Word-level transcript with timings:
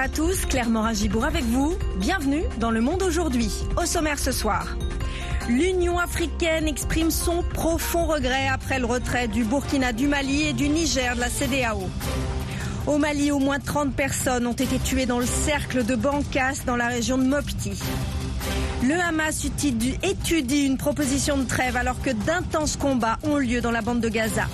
à 0.00 0.08
tous, 0.08 0.46
Claire 0.46 0.70
Morin-Gibourg 0.70 1.26
avec 1.26 1.44
vous. 1.44 1.76
Bienvenue 1.96 2.44
dans 2.58 2.70
Le 2.70 2.80
Monde 2.80 3.02
aujourd'hui. 3.02 3.50
Au 3.76 3.84
sommaire 3.84 4.18
ce 4.18 4.32
soir. 4.32 4.66
L'Union 5.46 5.98
africaine 5.98 6.66
exprime 6.66 7.10
son 7.10 7.42
profond 7.42 8.06
regret 8.06 8.48
après 8.48 8.78
le 8.78 8.86
retrait 8.86 9.28
du 9.28 9.44
Burkina, 9.44 9.92
du 9.92 10.06
Mali 10.06 10.44
et 10.48 10.52
du 10.54 10.70
Niger 10.70 11.16
de 11.16 11.20
la 11.20 11.28
CDAO. 11.28 11.82
Au 12.86 12.96
Mali, 12.96 13.30
au 13.30 13.40
moins 13.40 13.58
30 13.58 13.92
personnes 13.92 14.46
ont 14.46 14.54
été 14.54 14.78
tuées 14.78 15.04
dans 15.04 15.18
le 15.18 15.26
cercle 15.26 15.84
de 15.84 15.94
Bankas 15.96 16.62
dans 16.64 16.76
la 16.76 16.86
région 16.88 17.18
de 17.18 17.24
Mopti. 17.24 17.78
Le 18.82 18.98
Hamas 18.98 19.44
étudie 19.44 20.64
une 20.64 20.78
proposition 20.78 21.36
de 21.36 21.44
trêve 21.44 21.76
alors 21.76 22.00
que 22.00 22.10
d'intenses 22.10 22.76
combats 22.76 23.18
ont 23.22 23.36
lieu 23.36 23.60
dans 23.60 23.70
la 23.70 23.82
bande 23.82 24.00
de 24.00 24.08
Gaza. 24.08 24.46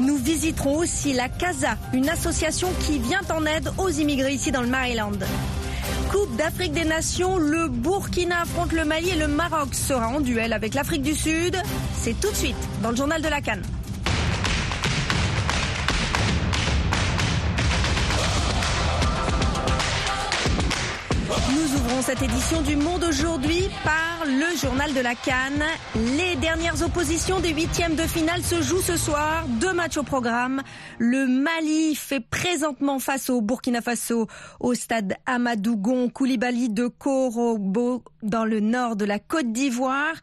Nous 0.00 0.16
visiterons 0.16 0.78
aussi 0.78 1.12
la 1.12 1.28
CASA, 1.28 1.76
une 1.92 2.08
association 2.08 2.68
qui 2.80 2.98
vient 2.98 3.20
en 3.30 3.44
aide 3.46 3.70
aux 3.78 3.90
immigrés 3.90 4.32
ici 4.32 4.50
dans 4.50 4.62
le 4.62 4.68
Maryland. 4.68 5.12
Coupe 6.10 6.36
d'Afrique 6.36 6.72
des 6.72 6.84
Nations, 6.84 7.38
le 7.38 7.68
Burkina 7.68 8.42
affronte 8.42 8.72
le 8.72 8.84
Mali 8.84 9.10
et 9.10 9.16
le 9.16 9.28
Maroc 9.28 9.74
sera 9.74 10.08
en 10.08 10.20
duel 10.20 10.52
avec 10.52 10.74
l'Afrique 10.74 11.02
du 11.02 11.14
Sud. 11.14 11.56
C'est 11.94 12.18
tout 12.20 12.30
de 12.30 12.36
suite 12.36 12.56
dans 12.82 12.90
le 12.90 12.96
journal 12.96 13.22
de 13.22 13.28
la 13.28 13.40
Cannes. 13.40 13.62
Cette 22.02 22.22
édition 22.22 22.62
du 22.62 22.74
Monde 22.74 23.04
aujourd'hui 23.04 23.68
par 23.84 24.26
le 24.26 24.56
journal 24.56 24.92
de 24.92 25.00
la 25.00 25.14
Cannes. 25.14 25.64
Les 25.94 26.34
dernières 26.36 26.82
oppositions 26.82 27.38
des 27.38 27.50
huitièmes 27.50 27.94
de 27.94 28.02
finale 28.02 28.42
se 28.42 28.60
jouent 28.60 28.82
ce 28.82 28.96
soir. 28.96 29.46
Deux 29.60 29.72
matchs 29.72 29.98
au 29.98 30.02
programme. 30.02 30.62
Le 30.98 31.26
Mali 31.28 31.94
fait 31.94 32.18
présentement 32.18 32.98
face 32.98 33.30
au 33.30 33.40
Burkina 33.40 33.80
Faso 33.80 34.26
au 34.58 34.74
stade 34.74 35.14
Amadougon 35.26 36.08
Koulibaly 36.08 36.70
de 36.70 36.88
Korobo 36.88 38.02
dans 38.24 38.44
le 38.44 38.58
nord 38.58 38.96
de 38.96 39.04
la 39.04 39.20
Côte 39.20 39.52
d'Ivoire. 39.52 40.14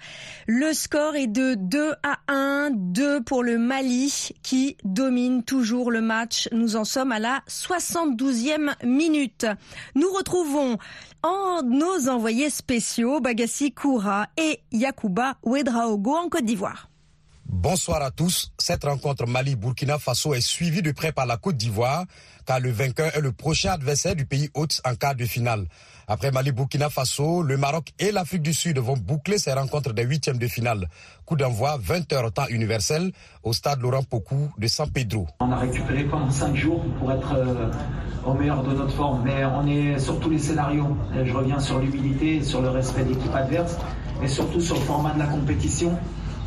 Le 0.47 0.73
score 0.73 1.15
est 1.15 1.27
de 1.27 1.55
2 1.55 1.93
à 2.03 2.19
1, 2.27 2.71
2 2.73 3.21
pour 3.23 3.41
le 3.41 3.57
Mali 3.57 4.31
qui 4.43 4.75
domine 4.83 5.43
toujours 5.43 5.91
le 5.91 6.01
match. 6.01 6.49
Nous 6.51 6.75
en 6.75 6.83
sommes 6.83 7.13
à 7.13 7.19
la 7.19 7.41
72e 7.47 8.73
minute. 8.85 9.45
Nous 9.95 10.11
retrouvons 10.11 10.77
en 11.23 11.61
nos 11.69 12.09
envoyés 12.09 12.49
spéciaux 12.49 13.21
Bagassi 13.21 13.71
Koura 13.71 14.27
et 14.37 14.61
Yakuba 14.71 15.35
Ouedraogo 15.43 16.15
en 16.15 16.29
Côte 16.29 16.45
d'Ivoire. 16.45 16.89
Bonsoir 17.45 18.03
à 18.03 18.11
tous. 18.11 18.51
Cette 18.59 18.83
rencontre 18.83 19.25
Mali-Burkina 19.25 19.97
Faso 19.97 20.33
est 20.33 20.41
suivie 20.41 20.83
de 20.83 20.91
près 20.91 21.11
par 21.11 21.25
la 21.25 21.37
Côte 21.37 21.57
d'Ivoire, 21.57 22.05
car 22.45 22.59
le 22.59 22.69
vainqueur 22.69 23.15
est 23.15 23.21
le 23.21 23.31
prochain 23.31 23.71
adversaire 23.71 24.15
du 24.15 24.25
pays 24.25 24.49
hôte 24.53 24.81
en 24.85 24.95
quart 24.95 25.15
de 25.15 25.25
finale. 25.25 25.65
Après 26.11 26.31
Mali-Burkina 26.31 26.89
Faso, 26.89 27.43
le 27.43 27.55
Maroc 27.55 27.93
et 27.99 28.11
l'Afrique 28.11 28.41
du 28.41 28.51
Sud 28.51 28.79
vont 28.79 28.97
boucler 28.97 29.37
ces 29.37 29.53
rencontres 29.53 29.93
des 29.93 30.01
huitièmes 30.01 30.39
de 30.39 30.47
finale. 30.47 30.89
Coup 31.23 31.35
d'envoi 31.35 31.77
20h 31.77 32.31
temps 32.31 32.47
universel 32.49 33.11
au 33.43 33.53
stade 33.53 33.79
Laurent 33.79 34.01
Pocou 34.01 34.51
de 34.57 34.65
San 34.65 34.89
Pedro. 34.89 35.27
On 35.39 35.51
a 35.51 35.57
récupéré 35.57 36.05
pendant 36.05 36.31
5 36.31 36.55
jours 36.55 36.83
pour 36.97 37.11
être 37.11 37.35
euh, 37.35 37.69
au 38.25 38.33
meilleur 38.33 38.63
de 38.63 38.73
notre 38.73 38.95
forme, 38.95 39.21
mais 39.23 39.45
on 39.45 39.67
est 39.67 39.99
sur 39.99 40.19
tous 40.19 40.31
les 40.31 40.39
scénarios. 40.39 40.97
je 41.23 41.31
reviens 41.31 41.59
sur 41.59 41.77
l'humilité, 41.77 42.41
sur 42.41 42.63
le 42.63 42.69
respect 42.69 43.03
d'équipe 43.03 43.35
adverse 43.35 43.77
et 44.23 44.27
surtout 44.27 44.61
sur 44.61 44.77
le 44.77 44.81
format 44.81 45.13
de 45.13 45.19
la 45.19 45.27
compétition 45.27 45.95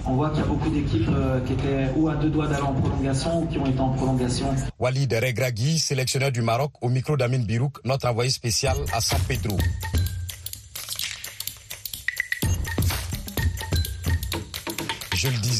on 0.06 0.14
voit 0.14 0.30
qu'il 0.30 0.40
y 0.40 0.42
a 0.42 0.46
beaucoup 0.46 0.70
d'équipes 0.70 1.08
euh, 1.08 1.40
qui 1.40 1.52
étaient 1.52 1.90
ou 1.96 2.08
à 2.08 2.16
deux 2.16 2.30
doigts 2.30 2.46
d'aller 2.46 2.62
en 2.62 2.72
prolongation 2.74 3.42
ou 3.42 3.46
qui 3.46 3.58
ont 3.58 3.66
été 3.66 3.80
en 3.80 3.90
prolongation. 3.90 4.46
Walid 4.78 5.12
Regragui, 5.12 5.78
sélectionneur 5.78 6.32
du 6.32 6.42
Maroc, 6.42 6.72
au 6.80 6.88
micro 6.88 7.16
d'Amin 7.16 7.40
Birouk, 7.40 7.78
notre 7.84 8.08
envoyé 8.08 8.30
spécial 8.30 8.76
à 8.92 9.00
San 9.00 9.20
Pedro. 9.28 9.56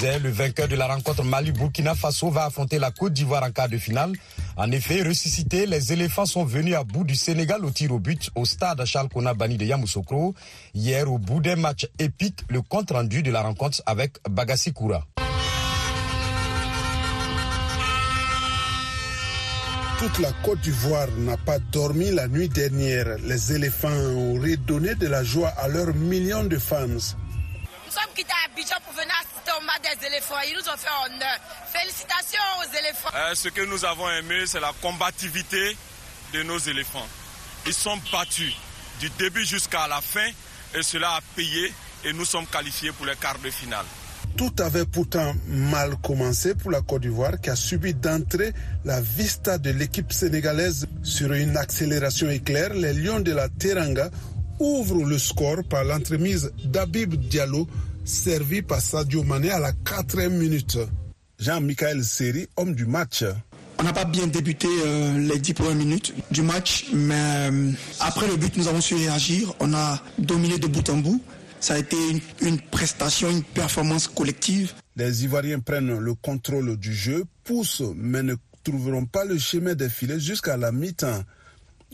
Le 0.03 0.31
vainqueur 0.31 0.67
de 0.67 0.75
la 0.75 0.89
rencontre 0.89 1.23
Mali-Burkina 1.23 1.95
Faso 1.95 2.29
va 2.29 2.47
affronter 2.47 2.81
la 2.81 2.91
Côte 2.91 3.13
d'Ivoire 3.13 3.45
en 3.45 3.53
quart 3.53 3.69
de 3.69 3.79
finale. 3.79 4.13
En 4.57 4.71
effet, 4.73 5.03
ressuscités, 5.03 5.65
les 5.65 5.93
éléphants 5.93 6.27
sont 6.27 6.45
venus 6.45 6.75
à 6.75 6.83
bout 6.83 7.05
du 7.05 7.15
Sénégal 7.15 7.65
au 7.65 7.71
tir 7.71 7.93
au 7.93 8.01
but 8.01 8.31
au 8.35 8.45
stade 8.45 8.85
Charles 8.85 9.09
Bani 9.37 9.57
de 9.57 9.65
Yamoussoukro. 9.65 10.35
Hier, 10.75 11.11
au 11.11 11.19
bout 11.19 11.41
d'un 11.41 11.55
match 11.55 11.87
épique, 12.01 12.41
le 12.49 12.63
compte 12.63 12.91
rendu 12.91 13.23
de 13.23 13.31
la 13.31 13.43
rencontre 13.43 13.81
avec 13.87 14.15
Bagassi 14.29 14.73
Koura. 14.73 15.07
Toute 19.99 20.19
la 20.19 20.33
Côte 20.43 20.61
d'Ivoire 20.63 21.07
n'a 21.19 21.37
pas 21.37 21.61
dormi 21.71 22.11
la 22.11 22.27
nuit 22.27 22.49
dernière. 22.49 23.19
Les 23.25 23.53
éléphants 23.53 23.89
ont 23.89 24.35
redonné 24.35 24.97
de 24.97 25.07
la 25.07 25.23
joie 25.23 25.51
à 25.51 25.69
leurs 25.69 25.95
millions 25.95 26.43
de 26.43 26.59
fans. 26.59 27.15
Nous 27.93 28.01
sommes 28.01 28.15
quittés 28.15 28.33
à 28.33 28.51
Abidjan 28.51 28.77
pour 28.87 28.95
venir 28.95 29.13
des 29.83 30.07
éléphants. 30.07 30.37
Ils 30.49 30.55
nous 30.55 30.69
ont 30.69 30.77
fait 30.77 30.89
honneur. 31.05 31.39
Félicitations 31.73 32.41
aux 32.61 32.79
éléphants. 32.79 33.11
Euh, 33.15 33.35
ce 33.35 33.49
que 33.49 33.61
nous 33.67 33.85
avons 33.85 34.09
aimé, 34.11 34.45
c'est 34.47 34.61
la 34.61 34.73
combativité 34.81 35.77
de 36.33 36.43
nos 36.43 36.59
éléphants. 36.59 37.07
Ils 37.67 37.75
sont 37.75 37.99
battus 38.11 38.55
du 38.99 39.11
début 39.11 39.45
jusqu'à 39.45 39.87
la 39.89 40.01
fin 40.01 40.27
et 40.75 40.83
cela 40.83 41.17
a 41.17 41.21
payé 41.37 41.73
et 42.05 42.13
nous 42.15 42.25
sommes 42.25 42.47
qualifiés 42.47 42.93
pour 42.93 43.05
les 43.05 43.17
quarts 43.17 43.39
de 43.39 43.51
finale. 43.51 43.85
Tout 44.39 44.53
avait 44.61 44.87
pourtant 44.87 45.35
mal 45.47 45.97
commencé 46.03 46.55
pour 46.55 46.71
la 46.71 46.81
Côte 46.81 47.03
d'Ivoire 47.03 47.39
qui 47.43 47.51
a 47.51 47.57
subi 47.57 47.93
d'entrée 47.93 48.55
la 48.87 49.01
vista 49.03 49.59
de 49.59 49.71
l'équipe 49.71 50.11
sénégalaise 50.13 50.87
sur 51.03 51.33
une 51.35 51.57
accélération 51.59 52.31
éclair. 52.31 52.73
Les 52.73 52.95
Lions 52.95 53.21
de 53.21 53.33
la 53.33 53.51
Teranga 53.51 54.11
ouvrent 54.59 55.05
le 55.05 55.19
score 55.19 55.65
par 55.69 55.85
l'entremise 55.85 56.53
d'Abib 56.65 57.15
Diallo 57.15 57.67
servi 58.05 58.63
par 58.63 58.81
Sadio 58.81 59.23
Mané 59.23 59.51
à 59.51 59.59
la 59.59 59.73
quatrième 59.73 60.37
minute. 60.39 60.79
Jean-Michel 61.39 62.05
Seri, 62.05 62.47
homme 62.57 62.75
du 62.75 62.87
match. 62.87 63.25
On 63.79 63.85
n'a 63.85 63.93
pas 63.93 64.05
bien 64.05 64.29
débuté 64.29 64.69
euh, 64.69 65.19
les 65.19 65.39
dix 65.39 65.55
premières 65.55 65.75
minutes 65.75 66.15
du 66.31 66.43
match, 66.43 66.87
mais 66.93 67.15
euh, 67.51 67.73
après 68.01 68.29
le 68.29 68.37
but, 68.37 68.57
nous 68.57 68.69
avons 68.69 68.81
su 68.81 68.95
réagir. 68.95 69.53
On 69.59 69.75
a 69.75 70.01
dominé 70.19 70.59
de 70.59 70.69
bout 70.69 70.89
en 70.89 70.99
bout. 70.99 71.21
Ça 71.59 71.75
a 71.75 71.79
été 71.79 71.97
une, 72.11 72.21
une 72.47 72.61
prestation, 72.61 73.29
une 73.31 73.43
performance 73.43 74.07
collective. 74.07 74.73
Les 74.95 75.25
Ivoiriens 75.25 75.59
prennent 75.59 75.99
le 75.99 76.15
contrôle 76.15 76.77
du 76.77 76.95
jeu, 76.95 77.25
poussent, 77.45 77.83
mais 77.97 78.23
ne 78.23 78.35
trouveront 78.63 79.07
pas 79.07 79.25
le 79.25 79.39
chemin 79.39 79.75
des 79.75 79.89
filets 79.89 80.21
jusqu'à 80.21 80.57
la 80.57 80.71
mi-temps. 80.71 81.25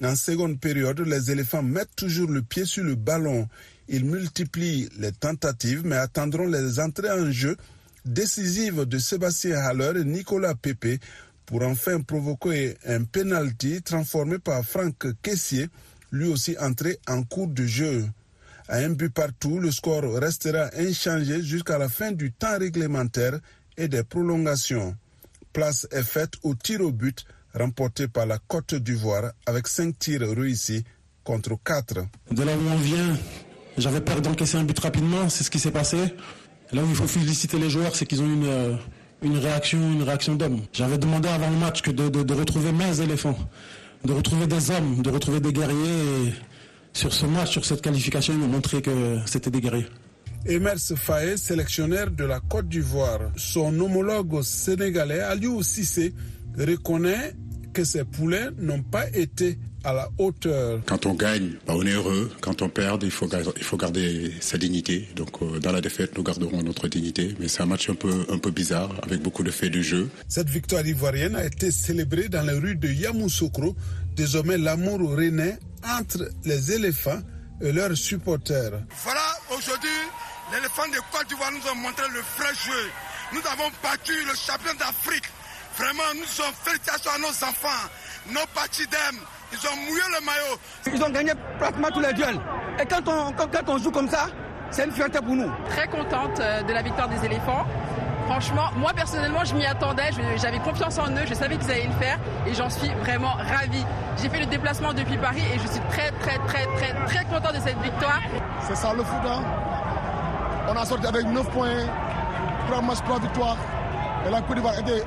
En 0.02 0.14
seconde 0.14 0.60
période, 0.60 1.00
les 1.00 1.30
éléphants 1.32 1.62
mettent 1.62 1.96
toujours 1.96 2.30
le 2.30 2.42
pied 2.42 2.64
sur 2.64 2.84
le 2.84 2.94
ballon. 2.94 3.48
Ils 3.88 4.04
multiplient 4.04 4.88
les 4.98 5.10
tentatives, 5.10 5.84
mais 5.84 5.96
attendront 5.96 6.46
les 6.46 6.78
entrées 6.78 7.10
en 7.10 7.30
jeu 7.32 7.56
décisives 8.04 8.84
de 8.84 8.98
Sébastien 8.98 9.58
Haller 9.58 10.00
et 10.00 10.04
Nicolas 10.04 10.54
Pepe 10.54 11.00
pour 11.46 11.62
enfin 11.62 12.00
provoquer 12.00 12.76
un 12.86 13.04
penalty 13.04 13.82
transformé 13.82 14.38
par 14.38 14.64
Franck 14.64 15.06
Kessier, 15.22 15.68
lui 16.12 16.28
aussi 16.28 16.56
entré 16.58 16.98
en 17.08 17.22
cours 17.22 17.48
de 17.48 17.64
jeu. 17.66 18.06
À 18.68 18.76
un 18.78 18.90
but 18.90 19.12
partout, 19.12 19.58
le 19.58 19.70
score 19.72 20.14
restera 20.20 20.70
inchangé 20.76 21.42
jusqu'à 21.42 21.78
la 21.78 21.88
fin 21.88 22.12
du 22.12 22.32
temps 22.32 22.58
réglementaire 22.58 23.40
et 23.76 23.88
des 23.88 24.04
prolongations. 24.04 24.94
Place 25.52 25.88
est 25.90 26.02
faite 26.02 26.34
au 26.42 26.54
tir 26.54 26.82
au 26.82 26.92
but 26.92 27.24
remporté 27.58 28.08
par 28.08 28.26
la 28.26 28.38
Côte 28.38 28.74
d'Ivoire 28.74 29.32
avec 29.46 29.68
5 29.68 29.98
tirs 29.98 30.20
réussis 30.20 30.84
contre 31.24 31.56
4. 31.62 31.94
De 32.30 32.42
là 32.42 32.52
où 32.56 32.68
on 32.72 32.76
vient, 32.76 33.16
j'avais 33.76 34.00
peur 34.00 34.20
d'encaisser 34.20 34.56
un 34.56 34.64
but 34.64 34.78
rapidement, 34.78 35.28
c'est 35.28 35.44
ce 35.44 35.50
qui 35.50 35.58
s'est 35.58 35.70
passé. 35.70 35.98
Là 36.72 36.82
où 36.82 36.88
il 36.88 36.94
faut 36.94 37.06
féliciter 37.06 37.58
les 37.58 37.70
joueurs, 37.70 37.94
c'est 37.94 38.06
qu'ils 38.06 38.22
ont 38.22 38.26
une, 38.26 38.46
euh, 38.46 38.74
une 39.22 39.38
réaction, 39.38 39.78
une 39.78 40.02
réaction 40.02 40.34
d'homme. 40.34 40.62
J'avais 40.72 40.98
demandé 40.98 41.28
avant 41.28 41.50
le 41.50 41.56
match 41.56 41.82
que 41.82 41.90
de, 41.90 42.08
de, 42.08 42.34
retrouver 42.34 42.72
mes 42.72 43.00
éléphants, 43.00 43.38
de 44.04 44.12
retrouver 44.12 44.46
des 44.46 44.70
hommes, 44.70 45.02
de 45.02 45.10
retrouver 45.10 45.40
des 45.40 45.52
guerriers. 45.52 46.28
Et 46.28 46.32
sur 46.92 47.12
ce 47.12 47.26
match, 47.26 47.50
sur 47.52 47.64
cette 47.64 47.82
qualification, 47.82 48.34
ils 48.34 48.38
m'ont 48.40 48.48
montré 48.48 48.82
que 48.82 49.18
c'était 49.26 49.50
des 49.50 49.60
guerriers. 49.60 49.86
Emers 50.46 50.78
Faye, 50.96 51.36
sélectionneur 51.36 52.10
de 52.10 52.24
la 52.24 52.40
Côte 52.40 52.68
d'Ivoire, 52.68 53.20
son 53.36 53.78
homologue 53.80 54.42
sénégalais 54.42 55.20
Aliou 55.20 55.62
Cissé 55.62 56.14
reconnaît 56.56 57.34
que 57.78 57.84
ces 57.84 58.02
poulets 58.02 58.48
n'ont 58.58 58.82
pas 58.82 59.06
été 59.10 59.56
à 59.84 59.92
la 59.92 60.08
hauteur. 60.18 60.80
Quand 60.84 61.06
on 61.06 61.14
gagne, 61.14 61.52
bah, 61.64 61.74
on 61.76 61.86
est 61.86 61.92
heureux. 61.92 62.28
Quand 62.40 62.60
on 62.60 62.68
perd, 62.68 63.04
il 63.04 63.12
faut, 63.12 63.28
il 63.56 63.62
faut 63.62 63.76
garder 63.76 64.32
sa 64.40 64.58
dignité. 64.58 65.08
Donc 65.14 65.40
euh, 65.42 65.60
dans 65.60 65.70
la 65.70 65.80
défaite, 65.80 66.18
nous 66.18 66.24
garderons 66.24 66.60
notre 66.64 66.88
dignité. 66.88 67.36
Mais 67.38 67.46
c'est 67.46 67.62
un 67.62 67.66
match 67.66 67.88
un 67.88 67.94
peu, 67.94 68.26
un 68.30 68.38
peu 68.38 68.50
bizarre, 68.50 68.90
avec 69.04 69.22
beaucoup 69.22 69.44
de 69.44 69.52
faits 69.52 69.70
de 69.70 69.80
jeu. 69.80 70.10
Cette 70.26 70.50
victoire 70.50 70.84
ivoirienne 70.84 71.36
a 71.36 71.44
été 71.44 71.70
célébrée 71.70 72.28
dans 72.28 72.42
les 72.42 72.54
rues 72.58 72.74
de 72.74 72.88
Yamoussoukro. 72.88 73.76
Désormais, 74.16 74.58
l'amour 74.58 74.98
renaît 75.14 75.56
entre 75.88 76.28
les 76.44 76.72
éléphants 76.72 77.22
et 77.60 77.70
leurs 77.70 77.96
supporters. 77.96 78.72
Voilà, 79.04 79.26
aujourd'hui, 79.56 79.98
l'éléphant 80.52 80.88
de 80.88 80.98
Côte 81.12 81.28
d'Ivoire 81.28 81.52
nous 81.52 81.70
a 81.70 81.74
montré 81.74 82.06
le 82.12 82.22
vrai 82.36 82.52
jeu. 82.66 82.90
Nous 83.34 83.42
avons 83.52 83.70
battu 83.84 84.14
le 84.26 84.34
champion 84.34 84.74
d'Afrique. 84.80 85.30
Vraiment, 85.78 86.02
nous 86.16 86.24
sommes 86.24 86.52
félicitations 86.64 87.12
à 87.14 87.18
nos 87.18 87.28
enfants, 87.28 87.88
nos 88.30 88.44
partis 88.52 88.82
Ils 89.52 89.68
ont 89.68 89.76
mouillé 89.76 90.02
le 90.18 90.26
maillot. 90.26 90.58
Ils 90.92 91.04
ont 91.04 91.10
gagné 91.10 91.32
pratiquement 91.56 91.88
tous 91.94 92.00
les 92.00 92.12
duels. 92.14 92.40
Et 92.80 92.84
quand 92.84 93.06
on, 93.06 93.32
quand, 93.32 93.46
quand 93.46 93.72
on 93.72 93.78
joue 93.78 93.92
comme 93.92 94.08
ça, 94.08 94.26
c'est 94.72 94.86
une 94.86 94.90
fierté 94.90 95.20
pour 95.20 95.36
nous. 95.36 95.48
Très 95.68 95.86
contente 95.86 96.40
euh, 96.40 96.62
de 96.62 96.72
la 96.72 96.82
victoire 96.82 97.08
des 97.08 97.24
éléphants. 97.24 97.64
Franchement, 98.26 98.70
moi 98.76 98.92
personnellement, 98.92 99.44
je 99.44 99.54
m'y 99.54 99.66
attendais, 99.66 100.10
j'avais 100.36 100.58
confiance 100.58 100.98
en 100.98 101.10
eux, 101.12 101.24
je 101.26 101.32
savais 101.32 101.56
qu'ils 101.56 101.70
allaient 101.70 101.86
le 101.86 102.04
faire 102.04 102.18
et 102.44 102.54
j'en 102.54 102.68
suis 102.68 102.90
vraiment 102.94 103.34
ravie. 103.34 103.86
J'ai 104.20 104.28
fait 104.28 104.40
le 104.40 104.46
déplacement 104.46 104.92
depuis 104.92 105.16
Paris 105.16 105.44
et 105.54 105.58
je 105.60 105.66
suis 105.66 105.80
très 105.90 106.10
très 106.10 106.38
très 106.38 106.66
très 106.76 106.92
très 107.06 107.24
content 107.24 107.52
de 107.52 107.60
cette 107.64 107.78
victoire. 107.78 108.20
C'est 108.66 108.76
ça 108.76 108.92
le 108.92 109.04
foot. 109.04 109.20
Hein. 109.24 109.42
On 110.68 110.76
a 110.76 110.84
sorti 110.84 111.06
avec 111.06 111.24
9 111.24 111.48
points, 111.50 111.86
3 112.66 112.82
matchs, 112.82 112.98
3 113.04 113.20
victoires. 113.20 113.56
Et 114.26 114.30
la 114.30 114.42
Côte 114.42 114.56
d'Ivoire 114.56 114.78
était 114.78 115.04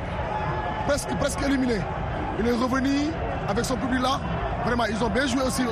presque, 0.85 1.09
presque 1.17 1.41
éliminée. 1.43 1.81
Il 2.39 2.47
est 2.47 2.51
revenu 2.51 3.09
avec 3.47 3.65
son 3.65 3.77
public 3.77 4.01
là. 4.01 4.19
Vraiment, 4.65 4.85
ils 4.85 5.03
ont 5.03 5.09
bien 5.09 5.27
joué 5.27 5.41
aussi. 5.41 5.63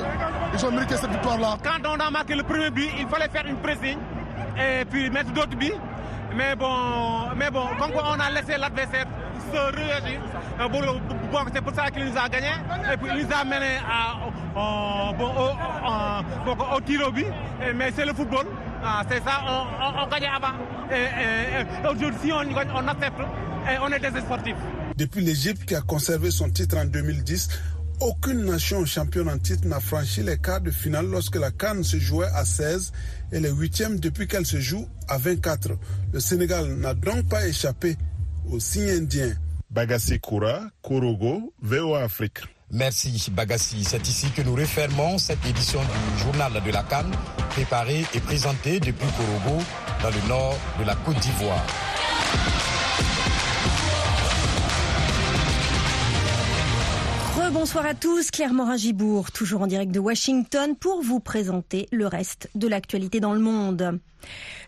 Ils 0.52 0.66
ont 0.66 0.70
mérité 0.72 0.96
cette 0.96 1.10
victoire-là. 1.10 1.56
Quand 1.62 1.78
on 1.88 1.98
a 2.00 2.10
marqué 2.10 2.34
le 2.34 2.42
premier 2.42 2.70
but, 2.70 2.90
il 2.98 3.06
fallait 3.06 3.28
faire 3.28 3.46
une 3.46 3.56
pressing 3.56 3.98
et 4.58 4.84
puis 4.84 5.08
mettre 5.10 5.30
d'autres 5.32 5.56
buts. 5.56 5.72
Mais 6.34 6.54
bon, 6.54 6.76
mais 7.36 7.50
bon, 7.50 7.66
comme 7.78 7.92
on 7.94 8.20
a 8.20 8.30
laissé 8.30 8.56
l'adversaire 8.58 9.06
se 9.52 9.76
réagir, 9.76 10.20
euh, 10.60 10.68
c'est 11.52 11.60
pour 11.60 11.74
ça 11.74 11.90
qu'il 11.90 12.04
nous 12.04 12.16
a 12.16 12.28
gagné. 12.28 12.52
Et 12.92 12.96
puis 12.96 13.10
il 13.16 13.26
nous 13.26 13.32
a 13.32 13.44
mené 13.44 13.78
à, 13.88 14.14
au, 14.56 16.76
au, 16.76 16.80
tir 16.80 17.00
au 17.06 17.10
but. 17.10 17.26
Mais 17.74 17.90
c'est 17.94 18.04
le 18.04 18.12
football. 18.12 18.46
Ah, 18.84 19.02
c'est 19.08 19.22
ça, 19.24 19.42
on, 19.46 20.06
gagne 20.06 20.30
avant. 20.34 20.54
Aujourd'hui, 21.90 22.32
on, 22.32 22.44
on 22.76 22.88
accepte 22.88 23.20
on 23.82 23.92
est 23.92 23.98
des 23.98 24.20
sportifs. 24.20 24.56
Depuis 25.00 25.22
l'Égypte 25.24 25.64
qui 25.64 25.74
a 25.74 25.80
conservé 25.80 26.30
son 26.30 26.50
titre 26.50 26.76
en 26.76 26.84
2010, 26.84 27.48
aucune 28.00 28.44
nation 28.44 28.84
championne 28.84 29.30
en 29.30 29.38
titre 29.38 29.66
n'a 29.66 29.80
franchi 29.80 30.22
les 30.22 30.36
quarts 30.36 30.60
de 30.60 30.70
finale 30.70 31.06
lorsque 31.06 31.36
la 31.36 31.50
Cannes 31.50 31.82
se 31.82 31.96
jouait 31.96 32.26
à 32.34 32.44
16 32.44 32.92
et 33.32 33.40
les 33.40 33.48
huitièmes 33.48 33.98
depuis 33.98 34.28
qu'elle 34.28 34.44
se 34.44 34.60
joue 34.60 34.86
à 35.08 35.16
24. 35.16 35.70
Le 36.12 36.20
Sénégal 36.20 36.74
n'a 36.74 36.92
donc 36.92 37.26
pas 37.30 37.46
échappé 37.46 37.96
au 38.50 38.60
signe 38.60 38.90
indien. 38.90 39.32
Bagassi 39.70 40.20
Koura, 40.20 40.68
Korogo, 40.82 41.54
VOA 41.62 42.02
Afrique. 42.02 42.40
Merci 42.70 43.30
Bagassi. 43.32 43.82
C'est 43.84 44.06
ici 44.06 44.26
que 44.36 44.42
nous 44.42 44.54
refermons 44.54 45.16
cette 45.16 45.46
édition 45.46 45.80
du 45.80 46.22
journal 46.22 46.52
de 46.62 46.70
la 46.70 46.82
Cannes, 46.82 47.14
préparée 47.48 48.04
et 48.12 48.20
présentée 48.20 48.80
depuis 48.80 49.08
Korogo, 49.16 49.62
dans 50.02 50.10
le 50.10 50.28
nord 50.28 50.58
de 50.78 50.84
la 50.84 50.94
Côte 50.96 51.18
d'Ivoire. 51.20 51.64
Bonsoir 57.52 57.84
à 57.84 57.94
tous, 57.94 58.30
Claire 58.30 58.52
Morin-Gibourg, 58.52 59.32
toujours 59.32 59.62
en 59.62 59.66
direct 59.66 59.90
de 59.90 59.98
Washington 59.98 60.76
pour 60.76 61.02
vous 61.02 61.18
présenter 61.18 61.88
le 61.90 62.06
reste 62.06 62.48
de 62.54 62.68
l'actualité 62.68 63.18
dans 63.18 63.34
le 63.34 63.40
monde. 63.40 63.98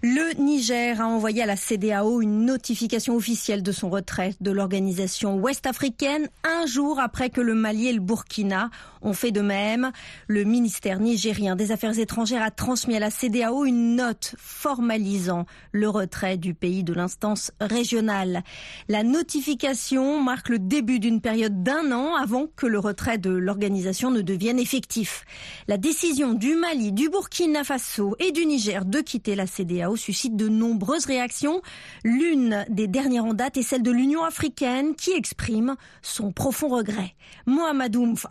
Le 0.03 0.35
Niger 0.41 1.01
a 1.01 1.07
envoyé 1.07 1.43
à 1.43 1.47
la 1.47 1.57
CDAO 1.57 2.21
une 2.23 2.45
notification 2.45 3.15
officielle 3.15 3.63
de 3.63 3.71
son 3.71 3.89
retrait 3.89 4.35
de 4.41 4.51
l'organisation 4.51 5.37
ouest-africaine 5.37 6.29
un 6.43 6.67
jour 6.67 6.99
après 6.99 7.31
que 7.31 7.41
le 7.41 7.55
Mali 7.55 7.87
et 7.87 7.93
le 7.93 8.01
Burkina 8.01 8.71
ont 9.03 9.13
fait 9.13 9.31
de 9.31 9.41
même. 9.41 9.93
Le 10.27 10.45
ministère 10.45 10.99
nigérien 10.99 11.55
des 11.55 11.71
Affaires 11.71 11.99
étrangères 11.99 12.43
a 12.43 12.51
transmis 12.51 12.97
à 12.97 13.01
la 13.01 13.11
CDAO 13.11 13.65
une 13.65 13.97
note 13.97 14.35
formalisant 14.39 15.47
le 15.71 15.89
retrait 15.89 16.37
du 16.37 16.55
pays 16.55 16.83
de 16.83 16.93
l'instance 16.93 17.53
régionale. 17.61 18.43
La 18.89 19.05
notification 19.05 20.21
marque 20.21 20.49
le 20.49 20.59
début 20.59 20.99
d'une 20.99 21.21
période 21.21 21.63
d'un 21.63 21.93
an 21.93 22.17
avant 22.17 22.47
que 22.57 22.67
le 22.67 22.79
retrait 22.79 23.19
de 23.19 23.31
l'organisation 23.31 24.11
ne 24.11 24.21
devienne 24.21 24.59
effectif. 24.59 25.25
La 25.69 25.77
décision 25.77 26.33
du 26.35 26.55
Mali, 26.57 26.93
du 26.93 27.09
Burkina 27.09 27.65
Faso 27.65 28.17
et 28.19 28.33
du 28.33 28.47
Niger 28.47 28.85
de 28.85 29.01
quitter 29.01 29.35
la 29.35 29.42
CDAO 29.47 29.97
suscite 29.97 30.37
de 30.37 30.49
nombreuses 30.49 31.07
réactions. 31.07 31.63
L'une 32.05 32.65
des 32.69 32.87
dernières 32.87 33.25
en 33.25 33.35
date 33.35 33.57
est 33.57 33.63
celle 33.63 33.83
de 33.83 33.91
l'Union 33.91 34.25
africaine 34.25 34.95
qui 34.95 35.13
exprime 35.13 35.77
son 36.03 36.33
profond 36.33 36.69
regret. 36.69 37.15
Mohamedou 37.47 38.07
Mfa. 38.07 38.31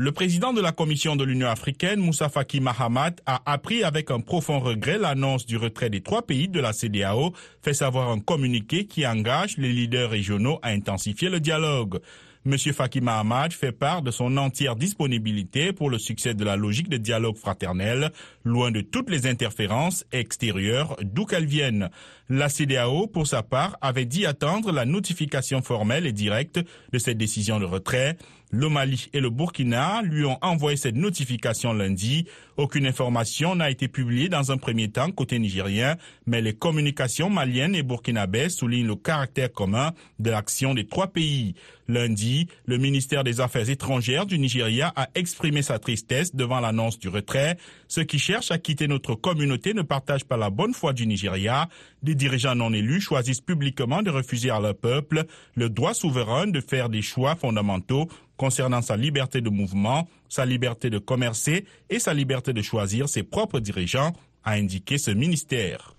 Le 0.00 0.12
président 0.12 0.52
de 0.52 0.60
la 0.60 0.70
Commission 0.70 1.16
de 1.16 1.24
l'Union 1.24 1.48
africaine, 1.48 1.98
Moussa 1.98 2.28
Faki 2.28 2.60
Mahamat, 2.60 3.16
a 3.26 3.42
appris 3.50 3.82
avec 3.82 4.12
un 4.12 4.20
profond 4.20 4.60
regret 4.60 4.96
l'annonce 4.96 5.44
du 5.44 5.56
retrait 5.56 5.90
des 5.90 6.02
trois 6.02 6.22
pays 6.22 6.46
de 6.46 6.60
la 6.60 6.72
CDAO, 6.72 7.32
fait 7.62 7.74
savoir 7.74 8.08
un 8.10 8.20
communiqué 8.20 8.86
qui 8.86 9.04
engage 9.04 9.58
les 9.58 9.72
leaders 9.72 10.08
régionaux 10.08 10.60
à 10.62 10.68
intensifier 10.68 11.28
le 11.28 11.40
dialogue. 11.40 11.98
M. 12.46 12.56
Faki 12.56 13.00
Mahamad 13.00 13.52
fait 13.52 13.72
part 13.72 14.02
de 14.02 14.10
son 14.10 14.36
entière 14.36 14.76
disponibilité 14.76 15.72
pour 15.72 15.90
le 15.90 15.98
succès 15.98 16.34
de 16.34 16.44
la 16.44 16.56
logique 16.56 16.88
de 16.88 16.96
dialogue 16.96 17.36
fraternel, 17.36 18.12
loin 18.44 18.70
de 18.70 18.80
toutes 18.80 19.10
les 19.10 19.26
interférences 19.26 20.04
extérieures 20.12 20.96
d'où 21.02 21.24
qu'elles 21.24 21.46
viennent. 21.46 21.90
La 22.28 22.48
CDAO, 22.48 23.06
pour 23.06 23.26
sa 23.26 23.42
part, 23.42 23.76
avait 23.80 24.04
dit 24.04 24.26
attendre 24.26 24.72
la 24.72 24.84
notification 24.84 25.62
formelle 25.62 26.06
et 26.06 26.12
directe 26.12 26.60
de 26.92 26.98
cette 26.98 27.18
décision 27.18 27.58
de 27.58 27.64
retrait. 27.64 28.16
Le 28.50 28.70
Mali 28.70 29.10
et 29.12 29.20
le 29.20 29.28
Burkina 29.28 30.00
lui 30.02 30.24
ont 30.24 30.38
envoyé 30.40 30.78
cette 30.78 30.96
notification 30.96 31.74
lundi. 31.74 32.26
Aucune 32.56 32.86
information 32.86 33.54
n'a 33.54 33.70
été 33.70 33.88
publiée 33.88 34.30
dans 34.30 34.50
un 34.50 34.56
premier 34.56 34.88
temps 34.88 35.10
côté 35.10 35.38
nigérien, 35.38 35.96
mais 36.26 36.40
les 36.40 36.54
communications 36.54 37.28
maliennes 37.28 37.74
et 37.74 37.82
burkinabès 37.82 38.48
soulignent 38.48 38.86
le 38.86 38.96
caractère 38.96 39.52
commun 39.52 39.92
de 40.18 40.30
l'action 40.30 40.72
des 40.72 40.86
trois 40.86 41.08
pays. 41.08 41.54
Lundi, 41.88 42.48
le 42.66 42.76
ministère 42.76 43.24
des 43.24 43.40
Affaires 43.40 43.68
étrangères 43.68 44.26
du 44.26 44.38
Nigeria 44.38 44.92
a 44.96 45.08
exprimé 45.14 45.62
sa 45.62 45.78
tristesse 45.78 46.34
devant 46.34 46.60
l'annonce 46.60 46.98
du 46.98 47.08
retrait. 47.08 47.56
Ceux 47.86 48.04
qui 48.04 48.18
cherchent 48.18 48.50
à 48.50 48.58
quitter 48.58 48.88
notre 48.88 49.14
communauté 49.14 49.72
ne 49.72 49.82
partagent 49.82 50.24
pas 50.26 50.36
la 50.36 50.50
bonne 50.50 50.74
foi 50.74 50.92
du 50.92 51.06
Nigeria. 51.06 51.68
Des 52.02 52.14
dirigeants 52.14 52.54
non 52.54 52.72
élus 52.72 53.00
choisissent 53.00 53.40
publiquement 53.40 54.02
de 54.02 54.10
refuser 54.10 54.50
à 54.50 54.60
leur 54.60 54.76
peuple 54.76 55.24
le 55.56 55.68
droit 55.68 55.94
souverain 55.94 56.46
de 56.46 56.60
faire 56.60 56.88
des 56.88 57.02
choix 57.02 57.34
fondamentaux 57.34 58.08
concernant 58.36 58.82
sa 58.82 58.96
liberté 58.96 59.40
de 59.40 59.50
mouvement, 59.50 60.08
sa 60.28 60.46
liberté 60.46 60.90
de 60.90 60.98
commercer 60.98 61.64
et 61.90 61.98
sa 61.98 62.14
liberté 62.14 62.52
de 62.52 62.62
choisir 62.62 63.08
ses 63.08 63.24
propres 63.24 63.60
dirigeants, 63.60 64.12
a 64.44 64.52
indiqué 64.52 64.96
ce 64.96 65.10
ministère. 65.10 65.94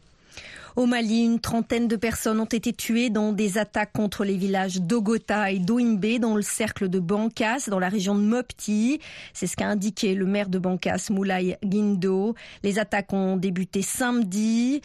Au 0.79 0.85
Mali, 0.85 1.25
une 1.25 1.41
trentaine 1.41 1.89
de 1.89 1.97
personnes 1.97 2.39
ont 2.39 2.45
été 2.45 2.71
tuées 2.71 3.09
dans 3.09 3.33
des 3.33 3.57
attaques 3.57 3.91
contre 3.91 4.23
les 4.23 4.37
villages 4.37 4.79
d'Ogota 4.79 5.51
et 5.51 5.59
d'Oimbe 5.59 6.19
dans 6.21 6.37
le 6.37 6.41
cercle 6.41 6.87
de 6.87 6.99
Bankas, 6.99 7.65
dans 7.67 7.79
la 7.79 7.89
région 7.89 8.15
de 8.15 8.21
Mopti. 8.21 9.01
C'est 9.33 9.45
ce 9.45 9.57
qu'a 9.57 9.67
indiqué 9.67 10.15
le 10.15 10.25
maire 10.25 10.47
de 10.47 10.57
Bankas, 10.57 11.07
Moulay 11.09 11.59
Guindo. 11.65 12.33
Les 12.63 12.79
attaques 12.79 13.11
ont 13.11 13.35
débuté 13.35 13.81
samedi, 13.81 14.79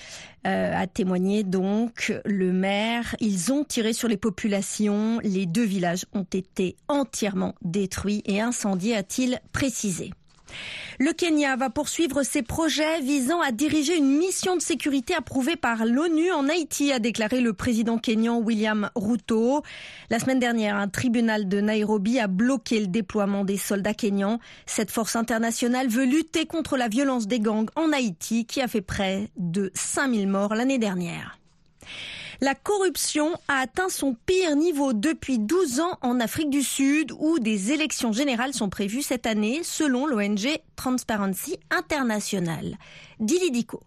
euh, 0.49 0.77
a 0.77 0.89
témoigné 0.89 1.45
donc 1.45 2.13
le 2.25 2.53
maire. 2.53 3.15
Ils 3.21 3.53
ont 3.53 3.63
tiré 3.63 3.93
sur 3.93 4.09
les 4.09 4.17
populations. 4.17 5.21
Les 5.23 5.47
deux 5.47 5.63
villages 5.63 6.07
ont 6.13 6.27
été 6.33 6.75
entièrement 6.89 7.55
détruits 7.63 8.25
et 8.27 8.41
incendiés, 8.41 8.97
a-t-il 8.97 9.39
précisé. 9.53 10.11
Le 10.99 11.13
Kenya 11.13 11.57
va 11.57 11.71
poursuivre 11.71 12.23
ses 12.23 12.43
projets 12.43 13.01
visant 13.01 13.41
à 13.41 13.51
diriger 13.51 13.97
une 13.97 14.17
mission 14.17 14.57
de 14.57 14.63
sécurité 14.63 15.15
approuvée 15.15 15.57
par 15.57 15.85
l'ONU 15.85 16.31
en 16.31 16.49
Haïti, 16.49 16.93
a 16.93 16.99
déclaré 16.99 17.41
le 17.41 17.53
président 17.53 17.99
kenyan 17.99 18.39
William 18.39 18.91
Ruto. 18.95 19.63
La 20.11 20.19
semaine 20.19 20.39
dernière, 20.39 20.77
un 20.77 20.89
tribunal 20.89 21.49
de 21.49 21.61
Nairobi 21.61 22.21
a 22.21 22.29
bloqué 22.29 22.81
le 22.81 22.87
déploiement 22.87 23.45
des 23.45 23.57
soldats 23.57 23.95
kenyans. 23.95 24.39
Cette 24.67 24.91
force 24.91 25.17
internationale 25.17 25.89
veut 25.89 26.05
lutter 26.05 26.47
contre 26.47 26.77
la 26.77 26.89
violence 26.89 27.27
des 27.27 27.41
gangs 27.41 27.71
en 27.77 27.93
Haïti 27.93 28.47
qui 28.47 28.61
a 28.61 28.69
fait 28.69 28.81
près 28.81 29.31
de 29.37 29.71
5000 29.75 30.29
morts 30.29 30.55
l'année 30.55 30.79
dernière. 30.79 31.39
La 32.45 32.55
corruption 32.55 33.33
a 33.49 33.61
atteint 33.61 33.89
son 33.89 34.15
pire 34.27 34.55
niveau 34.55 34.93
depuis 34.93 35.39
12 35.39 35.81
ans 35.81 35.99
en 36.03 36.21
Afrique 36.21 36.51
du 36.51 36.63
Sud 36.63 37.11
où 37.19 37.39
des 37.39 37.73
élections 37.73 38.13
générales 38.13 38.53
sont 38.53 38.69
prévues 38.69 39.01
cette 39.01 39.25
année 39.25 39.63
selon 39.63 40.05
l'ONG 40.05 40.51
Transparency 40.77 41.57
International. 41.71 42.77
Dilidico. 43.19 43.81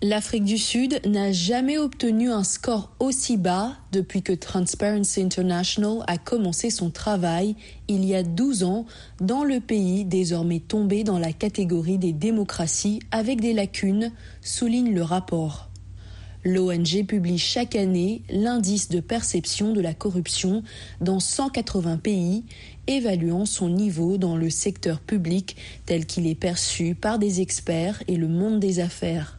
L'Afrique 0.00 0.44
du 0.44 0.56
Sud 0.56 1.02
n'a 1.04 1.30
jamais 1.30 1.76
obtenu 1.76 2.30
un 2.30 2.42
score 2.42 2.90
aussi 3.00 3.36
bas 3.36 3.76
depuis 3.92 4.22
que 4.22 4.32
Transparency 4.32 5.20
International 5.20 6.02
a 6.06 6.16
commencé 6.16 6.70
son 6.70 6.90
travail 6.90 7.54
il 7.86 8.06
y 8.06 8.14
a 8.14 8.22
12 8.22 8.64
ans 8.64 8.86
dans 9.20 9.44
le 9.44 9.60
pays 9.60 10.06
désormais 10.06 10.60
tombé 10.60 11.04
dans 11.04 11.18
la 11.18 11.34
catégorie 11.34 11.98
des 11.98 12.14
démocraties 12.14 13.00
avec 13.10 13.42
des 13.42 13.52
lacunes, 13.52 14.10
souligne 14.40 14.94
le 14.94 15.02
rapport. 15.02 15.69
L'ONG 16.42 17.04
publie 17.06 17.38
chaque 17.38 17.76
année 17.76 18.22
l'indice 18.30 18.88
de 18.88 19.00
perception 19.00 19.74
de 19.74 19.80
la 19.80 19.92
corruption 19.92 20.62
dans 21.02 21.20
180 21.20 21.98
pays, 21.98 22.44
évaluant 22.86 23.44
son 23.44 23.68
niveau 23.68 24.16
dans 24.16 24.36
le 24.36 24.48
secteur 24.48 25.00
public 25.00 25.56
tel 25.84 26.06
qu'il 26.06 26.26
est 26.26 26.34
perçu 26.34 26.94
par 26.94 27.18
des 27.18 27.42
experts 27.42 28.02
et 28.08 28.16
le 28.16 28.28
monde 28.28 28.58
des 28.58 28.80
affaires. 28.80 29.36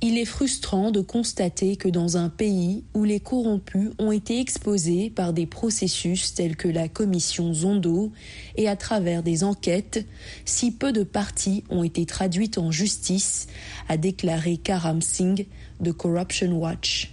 Il 0.00 0.16
est 0.16 0.24
frustrant 0.24 0.92
de 0.92 1.00
constater 1.00 1.74
que 1.74 1.88
dans 1.88 2.16
un 2.16 2.28
pays 2.28 2.84
où 2.94 3.02
les 3.02 3.18
corrompus 3.18 3.90
ont 3.98 4.12
été 4.12 4.38
exposés 4.38 5.10
par 5.10 5.32
des 5.32 5.46
processus 5.46 6.34
tels 6.34 6.54
que 6.54 6.68
la 6.68 6.88
commission 6.88 7.52
Zondo 7.52 8.12
et 8.54 8.68
à 8.68 8.76
travers 8.76 9.24
des 9.24 9.42
enquêtes, 9.42 10.06
si 10.44 10.70
peu 10.70 10.92
de 10.92 11.02
parties 11.02 11.64
ont 11.68 11.82
été 11.82 12.06
traduites 12.06 12.58
en 12.58 12.70
justice, 12.70 13.48
a 13.88 13.96
déclaré 13.96 14.56
Karam 14.56 15.02
Singh 15.02 15.48
de 15.80 15.92
Corruption 15.92 16.52
Watch. 16.52 17.12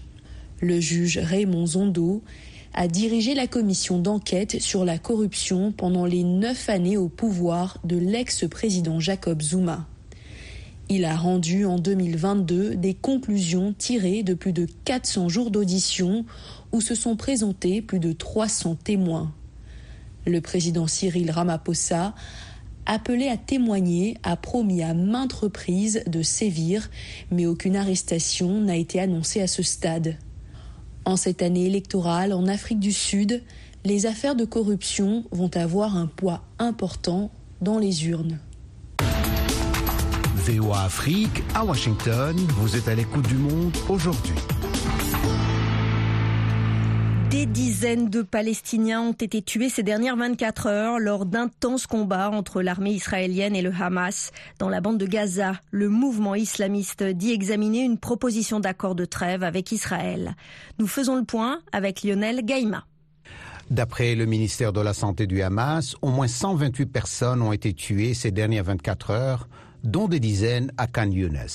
Le 0.62 0.79
juge 0.79 1.17
Raymond 1.17 1.67
Zondo 1.67 2.24
a 2.74 2.88
dirigé 2.88 3.34
la 3.34 3.48
commission 3.48 4.00
d'enquête 4.00 4.62
sur 4.62 4.84
la 4.84 4.98
corruption 4.98 5.72
pendant 5.72 6.05
les 6.05 6.24
neuf 6.24 6.69
années 6.69 6.98
au 6.98 7.07
pouvoir 7.07 7.77
de 7.84 7.98
l'ex-président 7.98 9.00
Jacob 9.00 9.41
Zuma. 9.41 9.88
Il 10.88 11.05
a 11.05 11.15
rendu 11.15 11.65
en 11.65 11.79
2022 11.79 12.75
des 12.75 12.93
conclusions 12.93 13.74
tirées 13.75 14.24
de 14.24 14.34
plus 14.34 14.53
de 14.53 14.67
400 14.84 15.29
jours 15.29 15.51
d'audition 15.51 16.25
où 16.72 16.81
se 16.81 16.93
sont 16.93 17.15
présentés 17.15 17.81
plus 17.81 18.00
de 18.00 18.12
300 18.12 18.75
témoins. 18.84 19.34
Le 20.27 20.41
président 20.41 20.86
Cyril 20.86 21.31
Ramaphosa, 21.31 22.13
appelé 22.86 23.27
à 23.27 23.38
témoigner, 23.38 24.18
a 24.24 24.36
promis 24.36 24.84
à 24.84 24.94
maintes 24.94 25.34
reprises 25.34 26.04
de 26.08 26.22
sévir, 26.22 26.89
mais 27.32 27.46
aucune 27.46 27.75
arrestation 27.75 28.62
n'a 28.62 28.75
été 28.75 29.00
annoncée 29.00 29.42
à 29.42 29.48
ce 29.48 29.63
stade. 29.63 30.18
En 31.06 31.18
cette 31.18 31.42
année 31.42 31.65
électorale 31.65 32.34
en 32.34 32.48
Afrique 32.48 32.80
du 32.80 32.92
Sud, 32.92 33.44
les 33.84 34.06
affaires 34.08 34.36
de 34.36 34.46
corruption 34.46 35.24
vont 35.32 35.51
avoir 35.56 35.96
un 35.96 36.08
poids 36.08 36.44
important 36.58 37.32
dans 37.62 37.77
les 37.77 38.08
urnes. 38.08 38.39
VOA 40.36 40.84
Afrique 40.84 41.44
à 41.54 41.65
Washington. 41.65 42.36
Vous 42.58 42.75
êtes 42.75 42.88
à 42.88 42.96
l'écoute 42.96 43.27
du 43.27 43.36
monde 43.36 43.75
aujourd'hui. 43.89 44.36
Des 47.29 47.48
dizaines 47.48 48.10
de 48.10 48.22
Palestiniens 48.22 49.01
ont 49.01 49.12
été 49.12 49.41
tués 49.41 49.70
ces 49.70 49.82
dernières 49.82 50.15
24 50.15 50.67
heures 50.67 51.00
lors 51.00 51.25
d'intenses 51.25 51.88
combats 51.88 52.29
entre 52.29 52.62
l'armée 52.62 52.91
israélienne 52.91 53.55
et 53.55 53.63
le 53.63 53.72
Hamas. 53.77 54.32
Dans 54.60 54.70
la 54.70 54.79
bande 54.79 55.00
de 55.00 55.08
Gaza, 55.08 55.53
le 55.72 55.89
mouvement 55.89 56.36
islamiste 56.36 57.03
dit 57.03 57.32
examiner 57.32 57.84
une 57.84 57.98
proposition 57.98 58.60
d'accord 58.60 58.94
de 58.94 59.05
trêve 59.05 59.44
avec 59.44 59.72
Israël. 59.72 60.36
Nous 60.77 60.88
faisons 60.88 61.15
le 61.15 61.24
point 61.24 61.62
avec 61.72 62.03
Lionel 62.03 62.46
Gaïma. 62.46 62.86
D'après 63.72 64.13
le 64.13 64.25
ministère 64.25 64.72
de 64.72 64.82
la 64.82 64.94
Santé 64.94 65.25
du 65.25 65.41
Hamas, 65.41 65.96
au 66.03 66.10
moins 66.10 66.27
128 66.27 66.86
personnes 66.86 67.41
ont 67.41 67.51
été 67.51 67.74
tuées 67.74 68.13
ces 68.13 68.29
dernières 68.29 68.65
24 68.65 69.10
heures 69.10 69.48
dont 69.84 70.08
des 70.08 70.20
dizaines 70.20 70.72
à 70.77 70.86
Khan 70.86 71.10
Younes. 71.10 71.48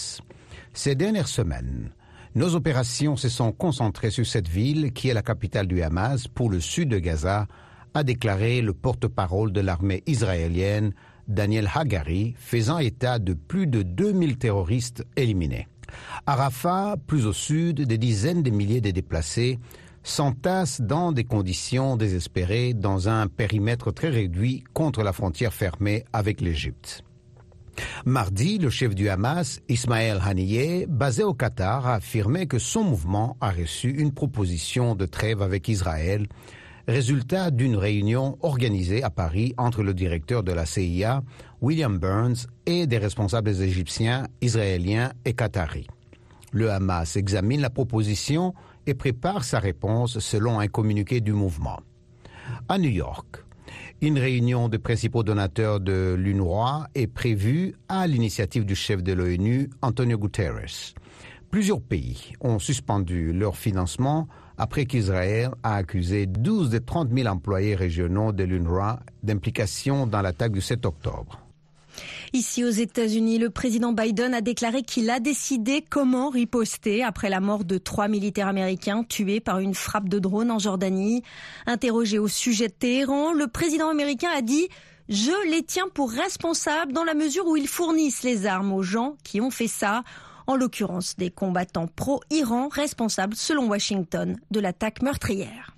Ces 0.75 0.97
dernières 0.97 1.29
semaines, 1.29 1.91
nos 2.35 2.55
opérations 2.55 3.17
se 3.17 3.29
sont 3.29 3.53
concentrées 3.53 4.11
sur 4.11 4.27
cette 4.27 4.49
ville 4.49 4.93
qui 4.93 5.09
est 5.09 5.15
la 5.15 5.23
capitale 5.23 5.67
du 5.67 5.83
Hamas 5.83 6.29
pour 6.29 6.51
le 6.51 6.61
sud 6.61 6.89
de 6.89 6.99
Gaza, 6.99 7.47
a 7.95 8.05
déclaré 8.05 8.63
le 8.63 8.73
porte-parole 8.73 9.53
de 9.53 9.61
l'armée 9.61 10.03
israélienne 10.07 10.93
Daniel 11.27 11.69
Hagari, 11.73 12.35
faisant 12.39 12.79
état 12.79 13.19
de 13.19 13.35
plus 13.35 13.67
de 13.67 13.83
2000 13.83 14.39
terroristes 14.39 15.05
éliminés. 15.17 15.69
À 16.27 16.37
Rafah, 16.37 16.97
plus 17.07 17.27
au 17.27 17.33
sud, 17.33 17.83
des 17.83 17.99
dizaines 17.99 18.43
de 18.43 18.51
milliers 18.51 18.81
de 18.81 18.91
déplacés 18.91 19.59
s'entassent 20.03 20.81
dans 20.81 21.13
des 21.13 21.25
conditions 21.25 21.97
désespérées 21.97 22.75
dans 22.75 23.09
un 23.09 23.27
périmètre 23.27 23.93
très 23.93 24.09
réduit 24.09 24.65
contre 24.73 25.03
la 25.03 25.13
frontière 25.13 25.53
fermée 25.53 26.05
avec 26.13 26.41
l'Égypte. 26.41 27.05
Mardi, 28.05 28.59
le 28.59 28.71
chef 28.71 28.95
du 28.95 29.09
Hamas, 29.09 29.61
Ismaël 29.69 30.21
Haniyeh, 30.25 30.87
basé 30.87 31.23
au 31.23 31.35
Qatar, 31.35 31.87
a 31.87 31.95
affirmé 31.95 32.47
que 32.47 32.59
son 32.59 32.85
mouvement 32.85 33.37
a 33.41 33.51
reçu 33.51 33.91
une 33.91 34.13
proposition 34.13 34.95
de 34.95 35.07
trêve 35.07 35.43
avec 35.43 35.69
Israël, 35.69 36.27
résultat 36.89 37.51
d'une 37.51 37.77
réunion 37.77 38.39
organisée 38.43 39.03
à 39.03 39.11
Paris 39.11 39.55
entre 39.57 39.83
le 39.83 39.95
directeur 39.95 40.43
de 40.43 40.53
la 40.53 40.67
CIA, 40.67 41.23
William 41.61 41.99
Burns, 41.99 42.47
et 42.67 42.87
des 42.87 42.99
responsables 42.99 43.51
égyptiens, 43.51 44.27
israéliens 44.41 45.13
et 45.25 45.35
qataris. 45.35 45.87
Le 46.53 46.71
Hamas 46.71 47.17
examine 47.17 47.61
la 47.61 47.71
proposition 47.71 48.55
et 48.87 48.95
prépare 48.95 49.45
sa 49.45 49.61
réponse 49.61 50.19
selon 50.19 50.59
un 50.59 50.67
communiqué 50.67 51.21
du 51.21 51.33
mouvement. 51.33 51.81
À 52.69 52.79
New 52.79 52.91
York, 52.91 53.45
une 54.03 54.19
réunion 54.19 54.69
des 54.69 54.79
principaux 54.79 55.23
donateurs 55.23 55.79
de 55.79 56.15
l'UNRWA 56.19 56.89
est 56.95 57.07
prévue 57.07 57.75
à 57.89 58.07
l'initiative 58.07 58.65
du 58.65 58.75
chef 58.75 59.03
de 59.03 59.13
l'ONU, 59.13 59.69
Antonio 59.83 60.17
Guterres. 60.17 60.95
Plusieurs 61.51 61.83
pays 61.83 62.33
ont 62.41 62.59
suspendu 62.59 63.33
leur 63.33 63.57
financement 63.57 64.29
après 64.57 64.87
qu'Israël 64.87 65.51
a 65.63 65.75
accusé 65.75 66.27
12 66.27 66.71
des 66.71 66.81
30 66.81 67.11
000 67.13 67.29
employés 67.29 67.75
régionaux 67.75 68.33
de 68.33 68.45
l'UNRWA 68.45 69.01
d'implication 69.23 70.07
dans 70.07 70.23
l'attaque 70.23 70.53
du 70.53 70.61
7 70.61 70.87
octobre. 70.87 71.39
Ici 72.33 72.65
aux 72.65 72.71
États-Unis, 72.71 73.39
le 73.39 73.51
président 73.51 73.93
Biden 73.93 74.35
a 74.35 74.41
déclaré 74.41 74.83
qu'il 74.83 75.11
a 75.11 75.21
décidé 75.21 75.85
comment 75.89 76.31
riposter 76.31 77.03
après 77.03 77.29
la 77.29 77.41
mort 77.41 77.65
de 77.65 77.79
trois 77.79 78.09
militaires 78.09 78.49
américains 78.49 79.05
tués 79.05 79.41
par 79.41 79.59
une 79.59 79.75
frappe 79.75 80.09
de 80.09 80.19
drone 80.19 80.51
en 80.51 80.59
Jordanie. 80.59 81.23
Interrogé 81.67 82.19
au 82.19 82.29
sujet 82.29 82.69
de 82.69 82.73
Téhéran, 82.73 83.33
le 83.33 83.47
président 83.47 83.89
américain 83.89 84.31
a 84.35 84.43
dit 84.43 84.69
je 85.09 85.51
les 85.51 85.65
tiens 85.65 85.89
pour 85.93 86.13
responsables 86.13 86.93
dans 86.93 87.03
la 87.03 87.15
mesure 87.15 87.47
où 87.47 87.57
ils 87.57 87.67
fournissent 87.67 88.23
les 88.23 88.47
armes 88.47 88.73
aux 88.73 88.85
gens 88.85 89.17
qui 89.25 89.41
ont 89.41 89.51
fait 89.51 89.67
ça, 89.67 90.05
en 90.47 90.55
l'occurrence 90.55 91.17
des 91.17 91.31
combattants 91.31 91.89
pro-Iran 91.89 92.69
responsables, 92.69 93.35
selon 93.35 93.69
Washington, 93.69 94.39
de 94.53 94.61
l'attaque 94.61 95.03
meurtrière. 95.03 95.77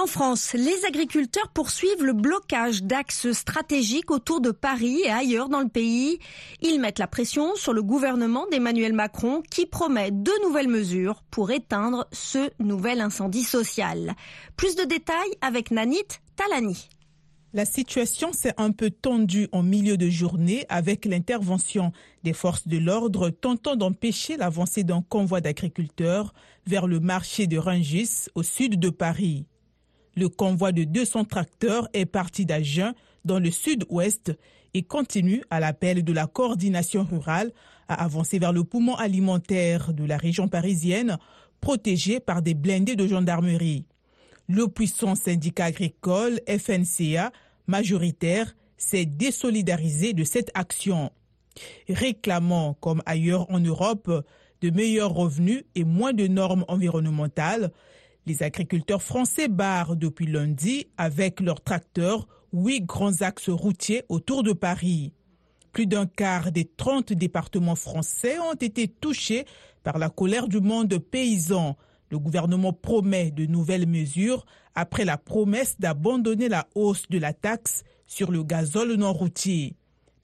En 0.00 0.06
France, 0.06 0.52
les 0.54 0.84
agriculteurs 0.86 1.48
poursuivent 1.48 2.04
le 2.04 2.12
blocage 2.12 2.84
d'axes 2.84 3.32
stratégiques 3.32 4.12
autour 4.12 4.40
de 4.40 4.52
Paris 4.52 5.00
et 5.04 5.10
ailleurs 5.10 5.48
dans 5.48 5.58
le 5.58 5.68
pays. 5.68 6.20
Ils 6.62 6.78
mettent 6.78 7.00
la 7.00 7.08
pression 7.08 7.56
sur 7.56 7.72
le 7.72 7.82
gouvernement 7.82 8.46
d'Emmanuel 8.48 8.92
Macron 8.92 9.42
qui 9.50 9.66
promet 9.66 10.12
de 10.12 10.30
nouvelles 10.44 10.68
mesures 10.68 11.24
pour 11.32 11.50
éteindre 11.50 12.06
ce 12.12 12.48
nouvel 12.60 13.00
incendie 13.00 13.42
social. 13.42 14.14
Plus 14.56 14.76
de 14.76 14.84
détails 14.84 15.34
avec 15.40 15.72
Nanit 15.72 16.06
Talani. 16.36 16.88
La 17.52 17.64
situation 17.64 18.32
s'est 18.32 18.54
un 18.56 18.70
peu 18.70 18.90
tendue 18.90 19.48
en 19.50 19.64
milieu 19.64 19.96
de 19.96 20.08
journée 20.08 20.64
avec 20.68 21.06
l'intervention 21.06 21.90
des 22.22 22.34
forces 22.34 22.68
de 22.68 22.78
l'ordre 22.78 23.30
tentant 23.30 23.74
d'empêcher 23.74 24.36
l'avancée 24.36 24.84
d'un 24.84 25.02
convoi 25.02 25.40
d'agriculteurs 25.40 26.34
vers 26.68 26.86
le 26.86 27.00
marché 27.00 27.48
de 27.48 27.58
Rungis 27.58 28.28
au 28.36 28.44
sud 28.44 28.78
de 28.78 28.90
Paris. 28.90 29.44
Le 30.18 30.28
convoi 30.28 30.72
de 30.72 30.82
200 30.82 31.26
tracteurs 31.26 31.88
est 31.92 32.04
parti 32.04 32.44
d'Agen 32.44 32.92
dans 33.24 33.38
le 33.38 33.52
sud-ouest 33.52 34.32
et 34.74 34.82
continue 34.82 35.44
à 35.48 35.60
l'appel 35.60 36.02
de 36.02 36.12
la 36.12 36.26
coordination 36.26 37.04
rurale 37.04 37.52
à 37.86 38.02
avancer 38.02 38.40
vers 38.40 38.52
le 38.52 38.64
poumon 38.64 38.96
alimentaire 38.96 39.92
de 39.92 40.04
la 40.04 40.16
région 40.16 40.48
parisienne 40.48 41.18
protégé 41.60 42.18
par 42.18 42.42
des 42.42 42.54
blindés 42.54 42.96
de 42.96 43.06
gendarmerie. 43.06 43.86
Le 44.48 44.66
puissant 44.66 45.14
syndicat 45.14 45.66
agricole 45.66 46.40
FNCA, 46.48 47.30
majoritaire, 47.68 48.56
s'est 48.76 49.06
désolidarisé 49.06 50.14
de 50.14 50.24
cette 50.24 50.50
action. 50.54 51.12
Réclamant, 51.88 52.74
comme 52.80 53.04
ailleurs 53.06 53.48
en 53.52 53.60
Europe, 53.60 54.10
de 54.62 54.70
meilleurs 54.70 55.14
revenus 55.14 55.62
et 55.76 55.84
moins 55.84 56.12
de 56.12 56.26
normes 56.26 56.64
environnementales, 56.66 57.70
les 58.28 58.42
agriculteurs 58.42 59.02
français 59.02 59.48
barrent 59.48 59.96
depuis 59.96 60.26
lundi 60.26 60.86
avec 60.98 61.40
leurs 61.40 61.62
tracteurs 61.62 62.28
huit 62.52 62.82
grands 62.82 63.22
axes 63.22 63.48
routiers 63.48 64.04
autour 64.10 64.42
de 64.42 64.52
Paris. 64.52 65.14
Plus 65.72 65.86
d'un 65.86 66.06
quart 66.06 66.52
des 66.52 66.66
30 66.66 67.14
départements 67.14 67.74
français 67.74 68.38
ont 68.38 68.54
été 68.54 68.86
touchés 68.86 69.46
par 69.82 69.98
la 69.98 70.10
colère 70.10 70.46
du 70.46 70.60
monde 70.60 70.98
paysan. 70.98 71.76
Le 72.10 72.18
gouvernement 72.18 72.74
promet 72.74 73.30
de 73.30 73.46
nouvelles 73.46 73.86
mesures 73.86 74.44
après 74.74 75.06
la 75.06 75.16
promesse 75.16 75.80
d'abandonner 75.80 76.48
la 76.48 76.68
hausse 76.74 77.08
de 77.08 77.18
la 77.18 77.32
taxe 77.32 77.82
sur 78.06 78.30
le 78.30 78.42
gazole 78.42 78.94
non 78.94 79.12
routier. 79.12 79.74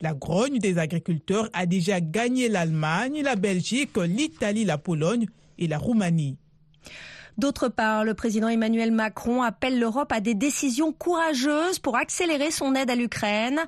La 0.02 0.12
grogne 0.12 0.58
des 0.58 0.76
agriculteurs 0.76 1.48
a 1.54 1.64
déjà 1.64 2.02
gagné 2.02 2.50
l'Allemagne, 2.50 3.22
la 3.22 3.36
Belgique, 3.36 3.96
l'Italie, 3.96 4.66
la 4.66 4.76
Pologne 4.76 5.26
et 5.56 5.68
la 5.68 5.78
Roumanie. 5.78 6.36
D'autre 7.36 7.68
part, 7.68 8.04
le 8.04 8.14
président 8.14 8.46
Emmanuel 8.46 8.92
Macron 8.92 9.42
appelle 9.42 9.80
l'Europe 9.80 10.12
à 10.12 10.20
des 10.20 10.34
décisions 10.34 10.92
courageuses 10.92 11.80
pour 11.80 11.96
accélérer 11.96 12.52
son 12.52 12.76
aide 12.76 12.90
à 12.90 12.94
l'Ukraine. 12.94 13.60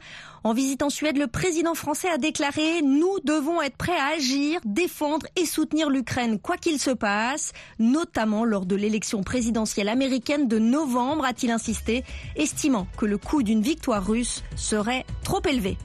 En 0.44 0.52
visitant 0.52 0.88
Suède, 0.88 1.18
le 1.18 1.26
président 1.26 1.75
français 1.75 2.08
a 2.08 2.16
déclaré 2.16 2.80
Nous 2.82 3.18
devons 3.25 3.61
être 3.61 3.76
prêts 3.76 3.99
à 3.99 4.14
agir, 4.16 4.61
défendre 4.64 5.26
et 5.35 5.46
soutenir 5.46 5.90
l'Ukraine 5.90 6.38
quoi 6.38 6.56
qu'il 6.56 6.78
se 6.78 6.92
passe, 6.92 7.52
notamment 7.80 8.44
lors 8.44 8.66
de 8.66 8.76
l'élection 8.76 9.25
présidentielle 9.25 9.88
américaine 9.88 10.46
de 10.46 10.61
novembre, 10.61 11.25
a-t-il 11.25 11.50
insisté, 11.50 12.04
estimant 12.37 12.87
que 12.96 13.06
le 13.06 13.18
coût 13.18 13.42
d'une 13.42 13.62
victoire 13.62 14.06
russe 14.06 14.44
serait 14.54 15.04
trop 15.25 15.42
élevé. 15.49 15.76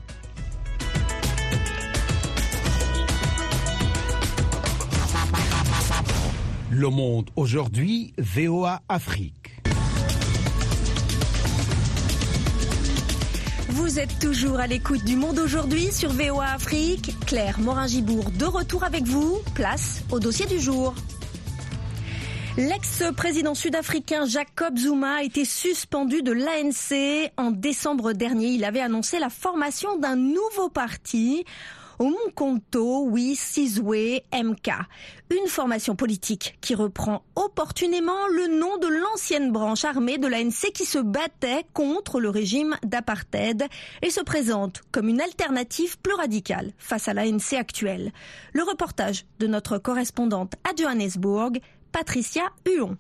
Le 6.74 6.88
Monde 6.88 7.30
aujourd'hui, 7.36 8.14
VOA 8.18 8.82
Afrique. 8.88 9.62
Vous 13.68 14.00
êtes 14.00 14.20
toujours 14.20 14.58
à 14.58 14.68
l'écoute 14.68 15.04
du 15.04 15.18
Monde 15.18 15.38
aujourd'hui 15.40 15.92
sur 15.92 16.12
VOA 16.12 16.46
Afrique. 16.46 17.14
Claire 17.28 17.60
Morin-Gibourg 17.60 18.32
de 18.32 18.46
retour 18.46 18.86
avec 18.86 19.04
vous. 19.04 19.40
Place 19.54 20.02
au 20.14 20.20
dossier 20.22 20.46
du 20.46 20.62
jour. 20.62 20.96
L'ex-président 22.56 23.54
sud-africain 23.54 24.26
Jacob 24.26 24.78
Zuma 24.78 25.16
a 25.16 25.24
été 25.24 25.44
suspendu 25.44 26.22
de 26.22 26.32
l'ANC. 26.32 27.32
En 27.36 27.52
décembre 27.52 28.14
dernier, 28.14 28.48
il 28.48 28.64
avait 28.64 28.80
annoncé 28.80 29.20
la 29.20 29.30
formation 29.30 29.98
d'un 29.98 30.16
nouveau 30.16 30.70
parti. 30.70 31.44
Umkhonto 32.02 33.04
Oui 33.04 33.36
Sizwe 33.36 34.22
MK, 34.34 34.72
une 35.30 35.48
formation 35.48 35.96
politique 35.96 36.58
qui 36.60 36.74
reprend 36.74 37.22
opportunément 37.36 38.28
le 38.28 38.58
nom 38.58 38.78
de 38.80 38.88
l'ancienne 38.88 39.52
branche 39.52 39.86
armée 39.86 40.18
de 40.18 40.26
l'ANC 40.26 40.72
qui 40.74 40.86
se 40.86 40.98
battait 40.98 41.64
contre 41.74 42.20
le 42.20 42.30
régime 42.30 42.76
d'apartheid 42.84 43.68
et 44.02 44.10
se 44.10 44.22
présente 44.22 44.82
comme 44.92 45.10
une 45.10 45.22
alternative 45.22 46.00
plus 46.00 46.16
radicale 46.16 46.72
face 46.80 47.08
à 47.08 47.14
l'ANC 47.14 47.54
actuelle. 47.54 48.12
Le 48.54 48.64
reportage 48.64 49.26
de 49.38 49.46
notre 49.46 49.78
correspondante 49.78 50.54
à 50.64 50.76
Johannesburg, 50.76 51.60
Patricia 51.92 52.50
Huon. 52.66 52.98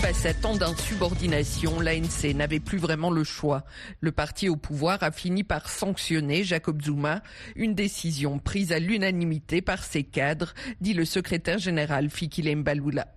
Face 0.00 0.26
à 0.26 0.32
tant 0.32 0.56
d'insubordination, 0.56 1.80
l'ANC 1.80 2.34
n'avait 2.34 2.60
plus 2.60 2.78
vraiment 2.78 3.10
le 3.10 3.24
choix. 3.24 3.64
Le 4.00 4.12
parti 4.12 4.48
au 4.48 4.56
pouvoir 4.56 5.02
a 5.02 5.10
fini 5.10 5.42
par 5.42 5.68
sanctionner 5.68 6.44
Jacob 6.44 6.80
Zuma, 6.80 7.22
une 7.56 7.74
décision 7.74 8.38
prise 8.38 8.72
à 8.72 8.78
l'unanimité 8.78 9.60
par 9.60 9.82
ses 9.82 10.04
cadres, 10.04 10.54
dit 10.80 10.94
le 10.94 11.04
secrétaire 11.04 11.58
général 11.58 12.10
Fikile 12.10 12.56
Mbalula. 12.56 13.08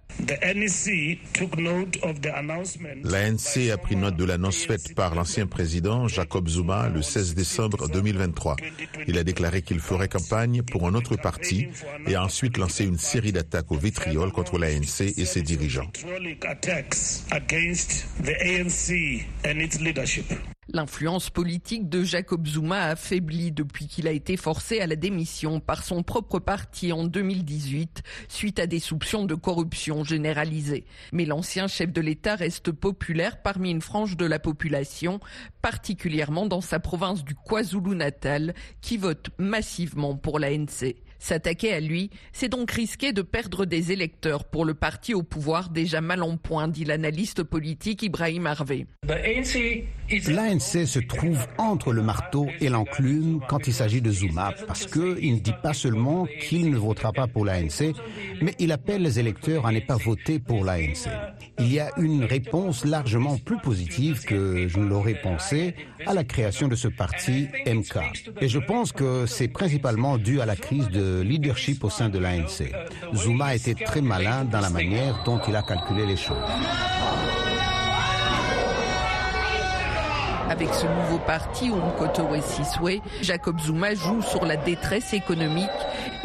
L'ANC 3.03 3.71
a 3.71 3.77
pris 3.77 3.95
note 3.95 4.15
de 4.15 4.25
l'annonce 4.25 4.65
faite 4.65 4.93
par 4.95 5.15
l'ancien 5.15 5.47
président 5.47 6.07
Jacob 6.07 6.47
Zuma 6.47 6.89
le 6.89 7.01
16 7.01 7.33
décembre 7.33 7.87
2023. 7.89 8.57
Il 9.07 9.17
a 9.17 9.23
déclaré 9.23 9.61
qu'il 9.61 9.79
ferait 9.79 10.09
campagne 10.09 10.63
pour 10.63 10.87
un 10.87 10.95
autre 10.95 11.15
parti 11.15 11.67
et 12.07 12.15
a 12.15 12.23
ensuite 12.23 12.57
lancé 12.57 12.85
une 12.85 12.97
série 12.97 13.31
d'attaques 13.31 13.71
au 13.71 13.77
vitriol 13.77 14.31
contre 14.31 14.57
l'ANC 14.57 15.01
et 15.17 15.25
ses 15.25 15.41
dirigeants. 15.41 15.89
L'influence 20.73 21.29
politique 21.29 21.89
de 21.89 22.03
Jacob 22.03 22.47
Zuma 22.47 22.83
a 22.83 22.89
affaibli 22.91 23.51
depuis 23.51 23.87
qu'il 23.87 24.07
a 24.07 24.11
été 24.11 24.37
forcé 24.37 24.79
à 24.79 24.87
la 24.87 24.95
démission 24.95 25.59
par 25.59 25.83
son 25.83 26.01
propre 26.01 26.39
parti 26.39 26.93
en 26.93 27.03
2018 27.03 28.03
suite 28.29 28.59
à 28.59 28.67
des 28.67 28.79
soupçons 28.79 29.25
de 29.25 29.35
corruption 29.35 30.05
généralisée. 30.05 30.85
Mais 31.11 31.25
l'ancien 31.25 31.67
chef 31.67 31.91
de 31.91 31.99
l'État 31.99 32.35
reste 32.35 32.71
populaire 32.71 33.41
parmi 33.41 33.71
une 33.71 33.81
frange 33.81 34.15
de 34.15 34.25
la 34.25 34.39
population, 34.39 35.19
particulièrement 35.61 36.45
dans 36.45 36.61
sa 36.61 36.79
province 36.79 37.25
du 37.25 37.35
KwaZulu-Natal, 37.35 38.53
qui 38.79 38.95
vote 38.95 39.31
massivement 39.37 40.15
pour 40.15 40.39
l'ANC. 40.39 40.95
S'attaquer 41.21 41.71
à 41.71 41.79
lui, 41.79 42.09
c'est 42.33 42.49
donc 42.49 42.71
risquer 42.71 43.13
de 43.13 43.21
perdre 43.21 43.65
des 43.65 43.91
électeurs 43.91 44.43
pour 44.43 44.65
le 44.65 44.73
parti 44.73 45.13
au 45.13 45.21
pouvoir 45.21 45.69
déjà 45.69 46.01
mal 46.01 46.23
en 46.23 46.35
point, 46.35 46.67
dit 46.67 46.83
l'analyste 46.83 47.43
politique 47.43 48.01
Ibrahim 48.01 48.47
Harvey. 48.47 48.87
L'ANC 49.07 50.87
se 50.87 50.97
trouve 50.97 51.45
entre 51.59 51.93
le 51.93 52.01
marteau 52.01 52.47
et 52.59 52.69
l'enclume 52.69 53.39
quand 53.47 53.67
il 53.67 53.73
s'agit 53.73 54.01
de 54.01 54.09
Zuma, 54.09 54.51
parce 54.65 54.87
qu'il 54.87 55.35
ne 55.35 55.39
dit 55.39 55.53
pas 55.61 55.75
seulement 55.75 56.25
qu'il 56.39 56.71
ne 56.71 56.77
votera 56.77 57.13
pas 57.13 57.27
pour 57.27 57.45
l'ANC, 57.45 57.93
mais 58.41 58.55
il 58.57 58.71
appelle 58.71 59.03
les 59.03 59.19
électeurs 59.19 59.67
à 59.67 59.71
ne 59.71 59.79
pas 59.79 59.97
voter 59.97 60.39
pour 60.39 60.65
l'ANC. 60.65 61.07
Il 61.59 61.71
y 61.71 61.79
a 61.79 61.91
une 61.97 62.23
réponse 62.23 62.83
largement 62.83 63.37
plus 63.37 63.59
positive 63.59 64.23
que 64.25 64.67
je 64.67 64.79
ne 64.79 64.87
l'aurais 64.87 65.21
pensé 65.21 65.75
à 66.05 66.13
la 66.13 66.23
création 66.23 66.67
de 66.67 66.75
ce 66.75 66.87
parti 66.87 67.47
MK. 67.65 67.97
Et 68.41 68.47
je 68.47 68.59
pense 68.59 68.91
que 68.91 69.25
c'est 69.25 69.47
principalement 69.47 70.17
dû 70.17 70.41
à 70.41 70.45
la 70.45 70.55
crise 70.55 70.89
de 70.89 71.21
leadership 71.21 71.83
au 71.83 71.89
sein 71.89 72.09
de 72.09 72.19
l'ANC. 72.19 72.71
Zuma 73.15 73.55
été 73.55 73.75
très 73.75 74.01
malin 74.01 74.45
dans 74.45 74.61
la 74.61 74.69
manière 74.69 75.23
dont 75.23 75.39
il 75.47 75.55
a 75.55 75.61
calculé 75.61 76.05
les 76.05 76.17
choses. 76.17 76.37
Avec 80.51 80.73
ce 80.73 80.85
nouveau 80.85 81.17
parti, 81.19 81.69
Umkhonto 81.69 82.27
Sizwe, 82.41 82.99
Jacob 83.21 83.57
Zuma 83.61 83.95
joue 83.95 84.21
sur 84.21 84.43
la 84.43 84.57
détresse 84.57 85.13
économique 85.13 85.69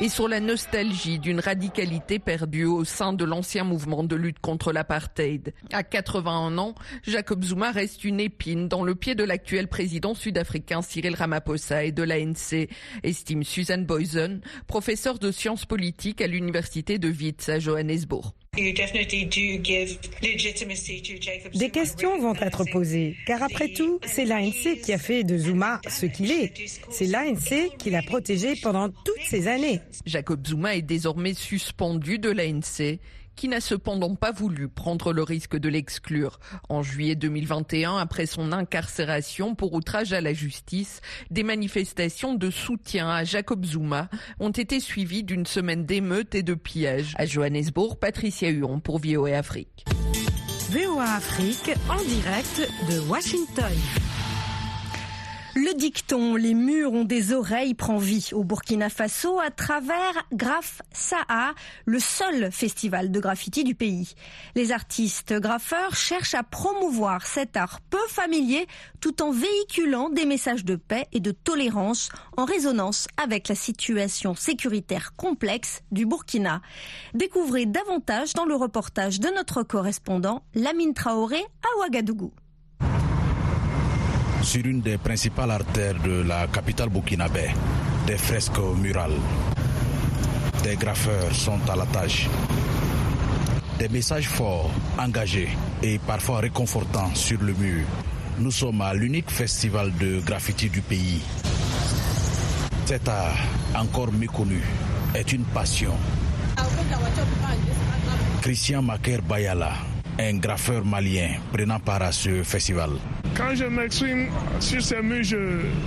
et 0.01 0.09
sur 0.09 0.27
la 0.27 0.41
nostalgie 0.41 1.21
d'une 1.21 1.39
radicalité 1.39 2.19
perdue 2.19 2.65
au 2.65 2.83
sein 2.83 3.13
de 3.13 3.25
l'ancien 3.25 3.63
mouvement 3.63 4.03
de 4.03 4.17
lutte 4.17 4.41
contre 4.41 4.73
l'apartheid. 4.73 5.55
À 5.73 5.85
81 5.85 6.59
ans, 6.59 6.75
Jacob 7.05 7.45
Zuma 7.45 7.71
reste 7.71 8.03
une 8.03 8.19
épine 8.19 8.67
dans 8.67 8.83
le 8.83 8.97
pied 8.97 9.15
de 9.15 9.23
l'actuel 9.23 9.69
président 9.69 10.15
sud-africain 10.15 10.83
Cyril 10.83 11.15
Ramaphosa 11.15 11.85
et 11.85 11.93
de 11.93 12.03
l'ANC, 12.03 12.69
estime 13.05 13.45
Suzanne 13.45 13.87
Boyson, 13.87 14.41
professeure 14.67 15.21
de 15.21 15.31
sciences 15.31 15.67
politiques 15.67 16.21
à 16.21 16.27
l'université 16.27 16.99
de 16.99 17.09
Wits 17.09 17.49
à 17.49 17.61
Johannesburg. 17.61 18.35
Des 21.55 21.71
questions 21.71 22.19
vont 22.19 22.35
être 22.35 22.65
posées, 22.73 23.17
car 23.27 23.43
après 23.43 23.69
tout, 23.69 24.01
c'est 24.07 24.25
l'ANC 24.25 24.81
qui 24.83 24.93
a 24.93 24.99
fait 24.99 25.25
de 25.25 25.37
Zuma 25.37 25.81
ce 25.89 26.07
qu'il 26.07 26.31
est. 26.31 26.53
C'est 26.91 27.07
l'ANC 27.07 27.77
qui 27.79 27.91
l'a 27.91 28.03
protégé 28.03 28.55
pendant 28.63 28.89
toutes 28.89 29.23
ces 29.25 29.47
années. 29.49 29.81
Jacob 30.07 30.47
Zuma 30.47 30.77
est 30.77 30.83
désormais 30.83 31.35
suspendu 31.35 32.19
de 32.19 32.31
l'ANC 32.31 32.99
qui 33.37 33.49
n'a 33.49 33.61
cependant 33.61 34.15
pas 34.15 34.33
voulu 34.33 34.69
prendre 34.69 35.13
le 35.13 35.23
risque 35.23 35.57
de 35.57 35.69
l'exclure. 35.69 36.41
En 36.69 36.83
juillet 36.83 37.15
2021, 37.15 37.99
après 37.99 38.27
son 38.27 38.53
incarcération 38.53 39.55
pour 39.55 39.75
outrage 39.75 40.13
à 40.13 40.21
la 40.21 40.33
justice, 40.33 41.01
des 41.31 41.43
manifestations 41.43 42.35
de 42.35 42.51
soutien 42.51 43.09
à 43.09 43.25
Jacob 43.25 43.65
Zuma 43.65 44.09
ont 44.41 44.51
été 44.51 44.81
suivies 44.81 45.23
d'une 45.23 45.47
semaine 45.47 45.85
d'émeutes 45.85 46.35
et 46.35 46.43
de 46.43 46.55
pillages. 46.55 47.15
À 47.17 47.27
Johannesburg, 47.27 47.99
Patricia 47.99 48.49
Huon 48.49 48.81
pour 48.81 48.99
VOA 48.99 49.37
Afrique. 49.37 49.85
VOA 50.71 51.05
Afrique 51.05 51.71
en 51.89 52.03
direct 52.05 52.69
de 52.91 52.99
Washington. 53.09 53.73
Le 55.59 55.73
dicton 55.73 56.35
Les 56.35 56.53
murs 56.53 56.93
ont 56.93 57.05
des 57.05 57.33
oreilles 57.33 57.73
prend 57.73 57.97
vie 57.97 58.29
au 58.35 58.45
Burkina 58.45 58.91
Faso 58.91 59.41
à 59.41 59.51
travers 59.51 60.27
Graf 60.31 60.83
Saa, 60.93 61.55
le 61.87 61.99
seul 61.99 62.53
festival 62.53 63.11
de 63.11 63.19
graffiti 63.21 63.65
du 63.65 63.75
pays. 63.75 64.13
Les 64.55 64.71
artistes 64.71 65.33
graffeurs 65.33 65.95
cherchent 65.95 66.35
à 66.35 66.43
promouvoir 66.43 67.27
cet 67.27 67.57
art 67.57 67.81
peu 67.89 68.07
familier 68.07 68.67
tout 69.01 69.23
en 69.23 69.31
véhiculant 69.31 70.11
des 70.11 70.27
messages 70.27 70.67
de 70.67 70.77
paix 70.77 71.07
et 71.15 71.21
de 71.21 71.31
tolérance 71.31 72.11
en 72.37 72.45
résonance 72.45 73.07
avec 73.17 73.49
la 73.49 73.55
situation 73.55 74.35
sécuritaire 74.35 75.17
complexe 75.17 75.81
du 75.91 76.05
Burkina. 76.05 76.61
Découvrez 77.15 77.65
davantage 77.65 78.35
dans 78.35 78.45
le 78.45 78.57
reportage 78.57 79.21
de 79.21 79.31
notre 79.31 79.63
correspondant 79.63 80.43
Lamine 80.55 80.93
Traoré 80.93 81.41
à 81.41 81.79
Ouagadougou 81.79 82.35
sur 84.47 84.65
une 84.65 84.81
des 84.81 84.97
principales 84.97 85.51
artères 85.51 86.01
de 86.01 86.23
la 86.23 86.47
capitale 86.47 86.89
burkinabé, 86.89 87.51
des 88.07 88.17
fresques 88.17 88.61
murales. 88.81 89.19
Des 90.63 90.77
graffeurs 90.77 91.35
sont 91.35 91.59
à 91.69 91.75
la 91.75 91.85
tâche. 91.87 92.29
Des 93.81 93.89
messages 93.89 94.29
forts, 94.29 94.71
engagés 94.99 95.49
et 95.83 95.99
parfois 95.99 96.39
réconfortants 96.39 97.13
sur 97.15 97.43
le 97.43 97.55
mur. 97.55 97.85
Nous 98.39 98.53
sommes 98.53 98.83
à 98.83 98.95
l'unique 98.95 99.31
festival 99.31 99.93
de 99.99 100.21
graffiti 100.21 100.71
du 100.71 100.81
pays. 100.81 101.21
Cet 102.85 103.09
art, 103.09 103.37
encore 103.75 104.13
méconnu, 104.13 104.63
est 105.15 105.33
une 105.33 105.45
passion. 105.45 105.95
Christian 108.43 108.83
Maker 108.83 109.23
Bayala, 109.23 109.73
un 110.21 110.37
graffeur 110.39 110.85
malien 110.85 111.31
prenant 111.53 111.81
part 111.81 112.03
à 112.03 112.13
ce 112.13 112.45
festival. 112.45 112.91
Quand 113.37 113.55
je 113.55 113.65
m'exprime 113.65 114.29
sur 114.61 114.83
ces 114.83 115.03
murs, 115.03 115.25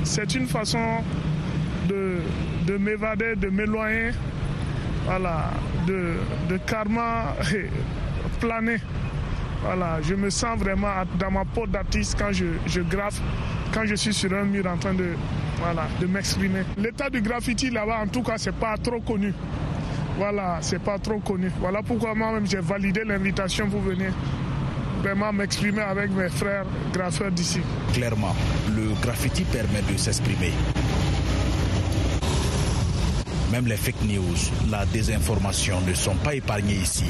c'est 0.03 0.35
une 0.35 0.47
façon 0.47 1.03
de, 1.87 2.17
de 2.67 2.77
m'évader, 2.77 3.35
de 3.35 3.49
m'éloigner 3.49 4.11
voilà, 5.05 5.49
de, 5.87 6.13
de 6.47 6.57
karma 6.57 7.35
planer. 8.39 8.77
Voilà, 9.63 9.99
je 10.03 10.13
me 10.13 10.29
sens 10.29 10.57
vraiment 10.59 10.87
dans 11.17 11.31
ma 11.31 11.43
peau 11.45 11.65
d'artiste 11.65 12.15
quand 12.19 12.31
je, 12.31 12.45
je 12.67 12.81
graffe, 12.81 13.19
quand 13.73 13.85
je 13.85 13.95
suis 13.95 14.13
sur 14.13 14.31
un 14.33 14.43
mur 14.43 14.65
en 14.67 14.77
train 14.77 14.93
de, 14.93 15.09
voilà, 15.57 15.87
de 15.99 16.05
m'exprimer. 16.05 16.61
L'état 16.77 17.09
du 17.09 17.21
graffiti 17.21 17.69
là-bas, 17.71 17.99
en 18.03 18.07
tout 18.07 18.21
cas, 18.21 18.37
c'est 18.37 18.55
pas 18.55 18.77
trop 18.77 19.01
connu. 19.01 19.33
Voilà, 20.17 20.59
c'est 20.61 20.79
pas 20.81 20.99
trop 20.99 21.19
connu. 21.19 21.51
Voilà 21.59 21.81
pourquoi 21.81 22.13
moi-même 22.13 22.45
j'ai 22.45 22.59
validé 22.59 23.03
l'invitation 23.03 23.67
pour 23.69 23.81
venir 23.81 24.13
vraiment 25.01 25.31
m'exprimer 25.31 25.81
avec 25.81 26.11
mes 26.11 26.29
frères 26.29 26.65
graffeurs 26.93 27.31
d'ici. 27.31 27.59
Clairement, 27.93 28.35
le 28.75 28.93
graffiti 29.01 29.43
permet 29.43 29.81
de 29.91 29.97
s'exprimer. 29.97 30.51
Même 33.51 33.65
les 33.65 33.77
fake 33.77 34.03
news, 34.03 34.35
la 34.69 34.85
désinformation 34.85 35.81
ne 35.87 35.93
sont 35.93 36.15
pas 36.17 36.35
épargnés 36.35 36.75
ici. 36.75 37.05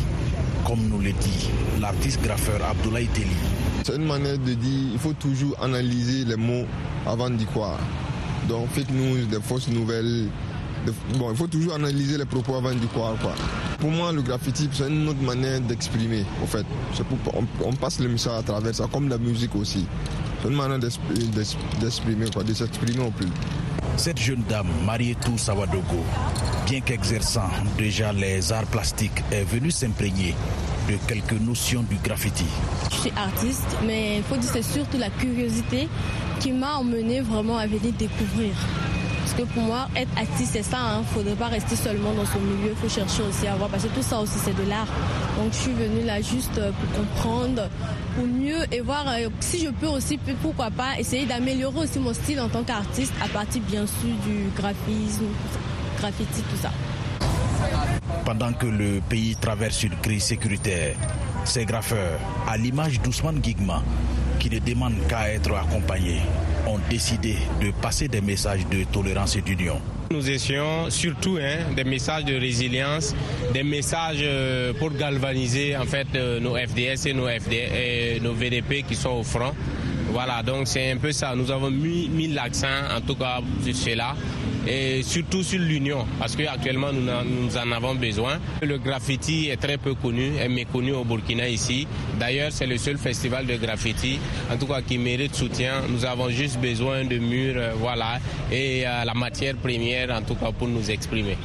Comme 0.65 0.87
nous 0.87 0.99
le 0.99 1.11
dit 1.11 1.49
l'artiste 1.81 2.21
graffeur 2.21 2.63
Abdoulaye 2.63 3.07
Teli. 3.07 3.27
C'est 3.83 3.95
une 3.95 4.05
manière 4.05 4.37
de 4.37 4.53
dire 4.53 4.89
il 4.93 4.99
faut 4.99 5.13
toujours 5.13 5.61
analyser 5.61 6.25
les 6.25 6.37
mots 6.37 6.65
avant 7.05 7.29
d'y 7.29 7.45
croire. 7.45 7.79
Donc 8.47 8.69
fake 8.69 8.91
news, 8.91 9.25
des 9.25 9.41
fausses 9.41 9.67
nouvelles, 9.67 10.27
bon, 11.15 11.31
il 11.31 11.37
faut 11.37 11.47
toujours 11.47 11.75
analyser 11.75 12.17
les 12.17 12.25
propos 12.25 12.55
avant 12.55 12.73
d'y 12.73 12.87
croire. 12.87 13.15
Quoi. 13.21 13.33
Pour 13.79 13.91
moi, 13.91 14.11
le 14.11 14.21
graffiti, 14.21 14.69
c'est 14.71 14.87
une 14.87 15.07
autre 15.07 15.21
manière 15.21 15.59
d'exprimer, 15.61 16.25
en 16.43 16.45
fait. 16.45 16.65
Pour, 17.23 17.43
on, 17.65 17.73
passe 17.73 17.99
le 17.99 18.09
message 18.09 18.39
à 18.39 18.43
travers 18.43 18.75
ça, 18.75 18.85
comme 18.91 19.09
la 19.09 19.17
musique 19.17 19.55
aussi. 19.55 19.85
C'est 20.41 20.49
une 20.49 20.55
manière 20.55 20.79
d'exprimer, 20.79 22.25
quoi, 22.33 22.43
de 22.43 22.53
s'exprimer 22.53 23.05
au 23.05 23.11
plus. 23.11 23.27
Cette 23.97 24.19
jeune 24.19 24.43
dame, 24.47 24.67
Marietou 24.85 25.37
Sawadogo, 25.37 26.03
bien 26.65 26.79
qu'exerçant 26.81 27.49
déjà 27.77 28.13
les 28.13 28.51
arts 28.51 28.67
plastiques, 28.67 29.23
est 29.31 29.43
venue 29.43 29.71
s'imprégner 29.71 30.35
de 30.89 30.95
quelques 31.07 31.39
notions 31.41 31.83
du 31.83 31.95
graffiti. 31.97 32.45
Je 32.91 32.95
suis 32.95 33.11
artiste, 33.17 33.77
mais 33.85 34.17
il 34.17 34.23
faut 34.23 34.37
dire 34.37 34.49
c'est 34.51 34.63
surtout 34.63 34.97
la 34.97 35.09
curiosité 35.09 35.87
qui 36.39 36.51
m'a 36.51 36.77
emmené 36.77 37.21
vraiment 37.21 37.57
à 37.57 37.67
venir 37.67 37.91
découvrir. 37.97 38.53
Pour 39.45 39.63
moi, 39.63 39.87
être 39.95 40.09
artiste, 40.17 40.51
c'est 40.53 40.63
ça. 40.63 40.77
Il 40.81 40.95
hein. 40.95 40.99
ne 40.99 41.05
faudrait 41.05 41.35
pas 41.35 41.47
rester 41.47 41.75
seulement 41.75 42.13
dans 42.13 42.25
son 42.25 42.39
milieu. 42.39 42.71
Il 42.71 42.75
faut 42.75 42.93
chercher 42.93 43.23
aussi 43.23 43.47
à 43.47 43.55
voir. 43.55 43.69
Parce 43.69 43.83
que 43.83 43.89
tout 43.89 44.01
ça 44.01 44.19
aussi, 44.19 44.37
c'est 44.43 44.55
de 44.55 44.69
l'art. 44.69 44.87
Donc, 45.37 45.53
je 45.53 45.57
suis 45.57 45.73
venue 45.73 46.05
là 46.05 46.21
juste 46.21 46.57
euh, 46.57 46.71
pour 46.71 47.03
comprendre, 47.03 47.69
pour 48.15 48.27
mieux 48.27 48.61
et 48.71 48.81
voir 48.81 49.05
euh, 49.07 49.29
si 49.39 49.63
je 49.63 49.69
peux 49.69 49.87
aussi, 49.87 50.17
pourquoi 50.41 50.69
pas, 50.71 50.99
essayer 50.99 51.25
d'améliorer 51.25 51.79
aussi 51.79 51.99
mon 51.99 52.13
style 52.13 52.41
en 52.41 52.49
tant 52.49 52.63
qu'artiste 52.63 53.13
à 53.23 53.27
partir, 53.27 53.61
bien 53.63 53.85
sûr, 53.85 54.09
du 54.25 54.49
graphisme, 54.55 55.25
graffiti, 55.99 56.41
tout 56.41 56.57
ça. 56.61 56.71
Pendant 58.25 58.51
que 58.53 58.65
le 58.67 59.01
pays 59.07 59.35
traverse 59.35 59.83
une 59.83 59.95
crise 59.97 60.23
sécuritaire, 60.23 60.95
ces 61.45 61.65
graffeurs, 61.65 62.19
à 62.47 62.57
l'image 62.57 63.01
d'Ousmane 63.01 63.43
Gigma, 63.43 63.81
qui 64.39 64.49
ne 64.49 64.59
demandent 64.59 65.07
qu'à 65.07 65.29
être 65.33 65.55
accompagnés, 65.55 66.21
ont 66.69 66.79
décidé 66.89 67.35
de 67.61 67.71
passer 67.81 68.07
des 68.07 68.21
messages 68.21 68.65
de 68.67 68.83
tolérance 68.83 69.35
et 69.35 69.41
d'union. 69.41 69.81
Nous 70.11 70.29
essayons 70.29 70.89
surtout 70.89 71.37
hein, 71.41 71.73
des 71.75 71.83
messages 71.83 72.25
de 72.25 72.35
résilience, 72.35 73.15
des 73.53 73.63
messages 73.63 74.21
euh, 74.21 74.73
pour 74.73 74.91
galvaniser 74.91 75.77
en 75.77 75.85
fait 75.85 76.07
euh, 76.15 76.39
nos 76.39 76.55
FDS 76.55 77.07
et 77.07 77.13
nos, 77.13 77.27
et 77.29 78.19
nos 78.21 78.33
VDP 78.33 78.83
qui 78.87 78.95
sont 78.95 79.11
au 79.11 79.23
front. 79.23 79.53
Voilà, 80.11 80.41
donc 80.43 80.67
c'est 80.67 80.91
un 80.91 80.97
peu 80.97 81.11
ça. 81.11 81.35
Nous 81.35 81.51
avons 81.51 81.69
mis, 81.69 82.27
l'accent 82.27 82.67
en 82.95 83.01
tout 83.01 83.15
cas 83.15 83.41
sur 83.63 83.75
cela 83.75 84.15
et 84.67 85.01
surtout 85.03 85.41
sur 85.43 85.59
l'union, 85.59 86.05
parce 86.19 86.35
qu'actuellement 86.35 86.91
nous, 86.91 87.57
en 87.57 87.71
avons 87.71 87.95
besoin. 87.95 88.39
Le 88.61 88.77
graffiti 88.77 89.49
est 89.49 89.57
très 89.57 89.77
peu 89.77 89.93
connu, 89.93 90.35
est 90.37 90.49
méconnu 90.49 90.91
au 90.91 91.03
Burkina 91.03 91.47
ici. 91.47 91.87
D'ailleurs, 92.19 92.51
c'est 92.51 92.67
le 92.67 92.77
seul 92.77 92.97
festival 92.97 93.45
de 93.45 93.55
graffiti, 93.55 94.19
en 94.51 94.57
tout 94.57 94.67
cas 94.67 94.81
qui 94.81 94.97
mérite 94.97 95.35
soutien. 95.35 95.81
Nous 95.89 96.05
avons 96.05 96.29
juste 96.29 96.59
besoin 96.59 97.03
de 97.05 97.17
murs, 97.17 97.55
euh, 97.57 97.71
voilà, 97.75 98.19
et 98.51 98.85
euh, 98.85 99.05
la 99.05 99.13
matière 99.13 99.55
première, 99.55 100.11
en 100.11 100.21
tout 100.21 100.35
cas, 100.35 100.51
pour 100.51 100.67
nous 100.67 100.91
exprimer. 100.91 101.37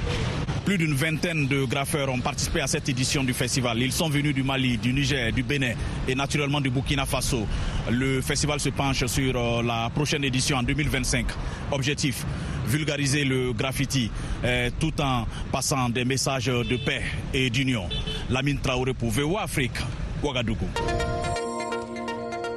Plus 0.65 0.79
d'une 0.79 0.95
vingtaine 0.95 1.47
de 1.47 1.65
graffeurs 1.65 2.09
ont 2.09 2.21
participé 2.21 2.63
à 2.63 2.67
cette 2.67 2.89
édition 2.89 3.23
du 3.23 3.35
festival. 3.35 3.79
Ils 3.83 3.93
sont 3.93 4.09
venus 4.09 4.35
du 4.35 4.43
Mali, 4.43 4.79
du 4.79 4.95
Niger, 4.95 5.31
du 5.31 5.43
Bénin 5.43 5.75
et 6.09 6.15
naturellement 6.15 6.61
du 6.61 6.71
Burkina 6.71 7.05
Faso. 7.05 7.47
Le 7.91 8.23
festival 8.23 8.59
se 8.61 8.71
penche 8.71 9.05
sur 9.05 9.37
euh, 9.37 9.63
la 9.63 9.91
prochaine 9.95 10.25
édition 10.25 10.57
en 10.57 10.63
2025. 10.63 11.27
Objectif, 11.71 12.25
vulgariser 12.67 13.25
le 13.25 13.53
graffiti 13.53 14.11
euh, 14.43 14.71
tout 14.81 14.99
en 15.03 15.27
passant 15.53 15.91
des 15.91 16.07
messages 16.07 16.47
de 16.47 16.77
paix 16.79 17.03
et 17.35 17.51
d'union. 17.51 17.87
Lamine 18.31 18.59
Traoré 18.59 18.95
pour 18.95 19.11
VOA 19.11 19.43
Afrique, 19.43 19.77
Ouagadougou. 20.23 20.69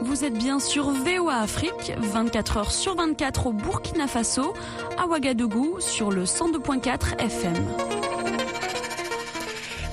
Vous 0.01 0.23
êtes 0.23 0.37
bien 0.37 0.59
sur 0.59 0.91
VOA 0.91 1.41
Afrique, 1.41 1.91
24 1.97 2.57
heures 2.57 2.71
sur 2.71 2.95
24 2.95 3.47
au 3.47 3.51
Burkina 3.53 4.07
Faso, 4.07 4.53
à 4.97 5.05
Ouagadougou 5.07 5.81
sur 5.81 6.09
le 6.09 6.23
102.4 6.23 7.19
FM. 7.21 7.96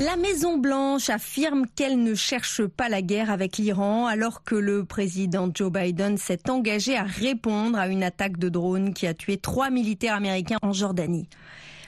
La 0.01 0.17
Maison 0.17 0.59
Blanche 0.59 1.09
affirme 1.09 1.67
qu'elle 1.69 2.03
ne 2.03 2.17
cherche 2.17 2.67
pas 2.67 2.89
la 2.89 3.01
guerre 3.01 3.31
avec 3.31 3.59
l'Iran 3.59 4.07
alors 4.07 4.43
que 4.43 4.57
le 4.57 4.85
président 4.85 5.49
Joe 5.55 5.71
Biden 5.71 6.19
s'est 6.19 6.51
engagé 6.51 6.97
à 6.97 7.05
répondre 7.05 7.79
à 7.79 7.87
une 7.87 8.03
attaque 8.03 8.37
de 8.37 8.49
drone 8.49 8.93
qui 8.93 9.07
a 9.07 9.15
tué 9.15 9.37
trois 9.37 9.71
militaires 9.71 10.17
américains 10.17 10.59
en 10.63 10.73
Jordanie. 10.73 11.29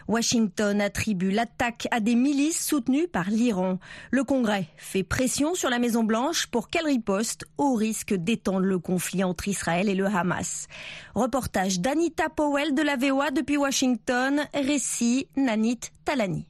Washington 0.07 0.81
attribue 0.81 1.33
l'attaque 1.33 1.89
à 1.91 1.99
des 1.99 2.15
milices 2.15 2.65
soutenues 2.65 3.09
par 3.09 3.29
l'Iran. 3.29 3.81
Le 4.13 4.23
Congrès 4.23 4.69
fait 4.77 5.03
pression 5.03 5.57
sur 5.57 5.69
la 5.69 5.81
Maison 5.81 6.05
Blanche 6.05 6.47
pour 6.47 6.69
qu'elle 6.69 6.87
riposte 6.87 7.45
au 7.59 7.75
risque 7.75 8.15
d'étendre 8.15 8.61
le 8.67 8.79
conflit 8.79 9.25
entre 9.25 9.49
Israël 9.49 9.89
et 9.89 9.97
le 9.97 10.07
Hamas. 10.07 10.69
Reportage 11.17 11.81
d'Anita 11.81 12.29
Powell 12.29 12.73
de 12.73 12.83
la 12.83 12.95
VOA 12.95 13.33
depuis 13.33 13.57
Washington, 13.57 14.43
récit 14.55 15.27
Nanit 15.37 15.81
Talani. 16.05 16.47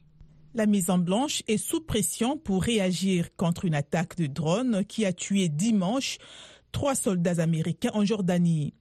La 0.57 0.65
Maison 0.65 0.97
Blanche 0.97 1.43
est 1.47 1.57
sous 1.57 1.81
pression 1.81 2.35
pour 2.35 2.63
réagir 2.63 3.27
contre 3.35 3.65
une 3.65 3.75
attaque 3.75 4.17
de 4.17 4.25
drone 4.25 4.83
qui 4.85 5.05
a 5.05 5.13
tué 5.13 5.49
dimanche 5.49 6.17
trois 6.71 6.95
soldats 6.95 7.43
américains 7.43 7.91
en 7.93 8.03
Jordanie. 8.03 8.73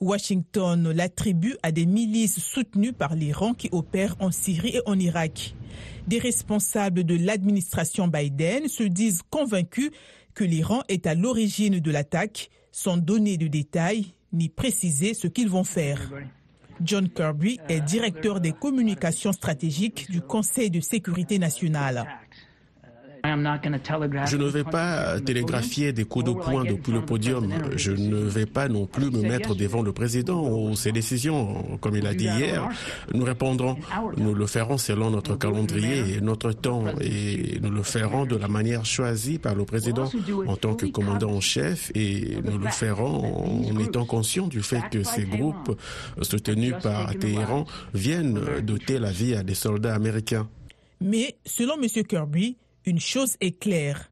Washington 0.00 0.92
l'attribue 0.92 1.56
à 1.64 1.72
des 1.72 1.86
milices 1.86 2.38
soutenues 2.38 2.92
par 2.92 3.16
l'Iran 3.16 3.52
qui 3.52 3.68
opèrent 3.72 4.14
en 4.20 4.30
Syrie 4.30 4.76
et 4.76 4.80
en 4.86 4.96
Irak. 4.96 5.56
Des 6.06 6.20
responsables 6.20 7.02
de 7.02 7.16
l'administration 7.16 8.06
Biden 8.06 8.68
se 8.68 8.84
disent 8.84 9.22
convaincus 9.28 9.90
que 10.34 10.44
l'Iran 10.44 10.82
est 10.86 11.08
à 11.08 11.16
l'origine 11.16 11.80
de 11.80 11.90
l'attaque, 11.90 12.48
sans 12.70 12.96
donner 12.96 13.38
de 13.38 13.48
détails 13.48 14.06
ni 14.32 14.48
préciser 14.48 15.14
ce 15.14 15.26
qu'ils 15.26 15.50
vont 15.50 15.64
faire. 15.64 16.12
John 16.82 17.08
Kirby 17.08 17.60
est 17.68 17.80
directeur 17.80 18.40
des 18.40 18.52
communications 18.52 19.32
stratégiques 19.32 20.10
du 20.10 20.20
Conseil 20.20 20.70
de 20.70 20.80
sécurité 20.80 21.38
nationale. 21.38 22.06
Je 23.24 24.36
ne 24.36 24.46
vais 24.48 24.64
pas 24.64 25.18
télégraphier 25.20 25.92
des 25.92 26.04
coups 26.04 26.26
de 26.26 26.32
poing 26.32 26.64
depuis 26.64 26.92
le 26.92 27.00
podium. 27.00 27.50
Je 27.74 27.92
ne 27.92 28.16
vais 28.16 28.44
pas 28.44 28.68
non 28.68 28.86
plus 28.86 29.10
me 29.10 29.22
mettre 29.22 29.54
devant 29.54 29.80
le 29.82 29.92
président 29.92 30.46
ou 30.46 30.76
ses 30.76 30.92
décisions. 30.92 31.78
Comme 31.80 31.96
il 31.96 32.06
a 32.06 32.12
dit 32.14 32.26
hier, 32.26 32.68
nous 33.14 33.24
répondrons. 33.24 33.76
Nous 34.18 34.34
le 34.34 34.46
ferons 34.46 34.76
selon 34.76 35.10
notre 35.10 35.36
calendrier 35.38 36.16
et 36.16 36.20
notre 36.20 36.52
temps 36.52 36.84
et 37.00 37.58
nous 37.62 37.70
le 37.70 37.82
ferons 37.82 38.26
de 38.26 38.36
la 38.36 38.48
manière 38.48 38.84
choisie 38.84 39.38
par 39.38 39.54
le 39.54 39.64
président 39.64 40.10
en 40.46 40.56
tant 40.56 40.74
que 40.74 40.86
commandant 40.86 41.30
en 41.30 41.40
chef 41.40 41.90
et 41.94 42.36
nous 42.44 42.58
le 42.58 42.68
ferons 42.68 43.70
en 43.70 43.78
étant 43.78 44.04
conscients 44.04 44.48
du 44.48 44.60
fait 44.62 44.82
que 44.90 45.02
ces 45.02 45.24
groupes 45.24 45.78
soutenus 46.20 46.74
par 46.82 47.14
Téhéran 47.16 47.64
viennent 47.94 48.38
doter 48.62 48.98
la 48.98 49.10
vie 49.10 49.34
à 49.34 49.42
des 49.42 49.54
soldats 49.54 49.94
américains. 49.94 50.46
Mais 51.00 51.36
selon 51.44 51.74
M. 51.82 51.88
Kirby, 52.04 52.56
une 52.86 53.00
chose 53.00 53.36
est 53.40 53.58
claire. 53.58 54.10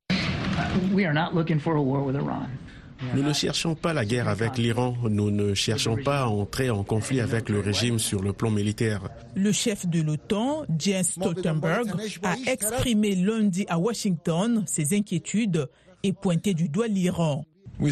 Nous 3.15 3.23
ne 3.23 3.33
cherchons 3.33 3.75
pas 3.75 3.93
la 3.93 4.05
guerre 4.05 4.29
avec 4.29 4.59
l'Iran, 4.59 4.95
nous 5.11 5.31
ne 5.31 5.55
cherchons 5.55 5.97
pas 5.97 6.21
à 6.21 6.27
entrer 6.27 6.71
en 6.71 6.85
conflit 6.85 7.21
avec 7.21 7.49
le 7.49 7.61
régime 7.61 7.99
sur 7.99 8.23
le 8.23 8.33
plan 8.33 8.51
militaire. 8.51 9.03
Le 9.35 9.51
chef 9.53 9.87
de 9.87 10.01
l'OTAN, 10.01 10.65
Jens 10.79 11.11
Stoltenberg, 11.19 11.89
a 12.23 12.37
exprimé 12.47 13.17
lundi 13.17 13.67
à 13.69 13.79
Washington 13.79 14.63
ses 14.67 14.97
inquiétudes 14.97 15.69
et 16.05 16.13
pointé 16.13 16.55
du 16.55 16.69
doigt 16.69 16.89
l'Iran. 16.89 17.45
Nous 17.83 17.91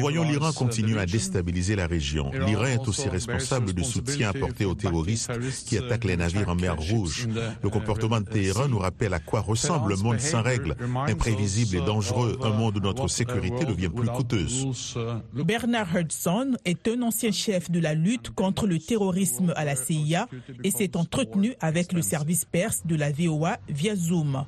voyons 0.00 0.24
l'Iran 0.24 0.52
continuer 0.52 0.98
à 0.98 1.06
déstabiliser 1.06 1.76
la 1.76 1.86
région. 1.86 2.32
L'Iran 2.32 2.64
est 2.64 2.88
aussi 2.88 3.08
responsable 3.08 3.72
du 3.72 3.84
soutien 3.84 4.30
apporté 4.30 4.64
aux 4.64 4.74
terroristes 4.74 5.30
qui 5.64 5.78
attaquent 5.78 6.06
les 6.06 6.16
navires 6.16 6.48
en 6.48 6.56
mer 6.56 6.76
Rouge. 6.76 7.28
Le 7.62 7.68
comportement 7.68 8.20
de 8.20 8.24
Téhéran 8.24 8.66
nous 8.66 8.80
rappelle 8.80 9.14
à 9.14 9.20
quoi 9.20 9.40
ressemble 9.40 9.90
le 9.90 9.96
monde 9.96 10.18
sans 10.18 10.42
règles, 10.42 10.74
imprévisible 11.06 11.76
et 11.76 11.86
dangereux, 11.86 12.36
un 12.42 12.50
monde 12.50 12.78
où 12.78 12.80
notre 12.80 13.06
sécurité 13.06 13.64
devient 13.64 13.90
plus 13.90 14.08
coûteuse. 14.08 14.96
Bernard 15.32 15.96
Hudson 15.96 16.56
est 16.64 16.88
un 16.88 17.00
ancien 17.02 17.30
chef 17.30 17.70
de 17.70 17.78
la 17.78 17.94
lutte 17.94 18.30
contre 18.30 18.66
le 18.66 18.80
terrorisme 18.80 19.52
à 19.54 19.64
la 19.64 19.76
CIA 19.76 20.26
et 20.64 20.72
s'est 20.72 20.96
entretenu 20.96 21.54
avec 21.60 21.92
le 21.92 22.02
service 22.02 22.44
perse 22.44 22.84
de 22.84 22.96
la 22.96 23.12
VOA 23.12 23.58
via 23.68 23.94
Zoom. 23.94 24.44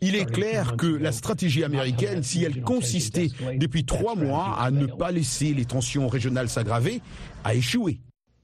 Il 0.00 0.16
est 0.16 0.30
clair 0.30 0.76
que 0.76 0.86
la 0.86 1.12
stratégie 1.12 1.64
américaine, 1.64 2.22
si 2.22 2.44
elle 2.44 2.62
consistait 2.62 3.28
depuis 3.56 3.84
trois 3.84 4.14
mois 4.14 4.56
à 4.58 4.70
ne 4.70 4.86
pas 4.86 5.10
laisser 5.10 5.54
les 5.54 5.64
tensions 5.64 6.08
régionales 6.08 6.48
s'aggraver, 6.48 7.00
a 7.44 7.54
échoué. 7.54 8.00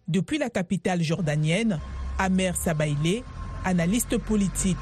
Depuis 0.09 0.39
la 0.39 0.51
capitale 0.51 1.03
jordanienne, 1.03 1.79
Amer 2.19 2.57
Sabaïlé, 2.57 3.23
analyste 3.65 4.19
politique. 4.19 4.77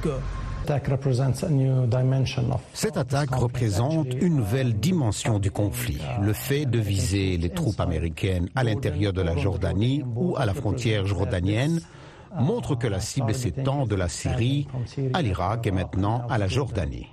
Cette 2.74 2.96
attaque 2.96 3.34
représente 3.34 4.12
une 4.20 4.36
nouvelle 4.36 4.74
dimension 4.74 5.38
du 5.38 5.50
conflit. 5.50 5.98
Le 6.20 6.32
fait 6.32 6.66
de 6.66 6.78
viser 6.78 7.38
les 7.38 7.48
troupes 7.48 7.80
américaines 7.80 8.48
à 8.54 8.64
l'intérieur 8.64 9.12
de 9.12 9.22
la 9.22 9.36
Jordanie 9.36 10.04
ou 10.14 10.36
à 10.36 10.44
la 10.44 10.54
frontière 10.54 11.06
jordanienne 11.06 11.80
montre 12.38 12.74
que 12.74 12.86
la 12.86 13.00
cible 13.00 13.34
s'étend 13.34 13.86
de 13.86 13.94
la 13.94 14.08
Syrie 14.08 14.66
à 15.14 15.22
l'Irak 15.22 15.66
et 15.66 15.70
maintenant 15.70 16.26
à 16.28 16.38
la 16.38 16.48
Jordanie. 16.48 17.06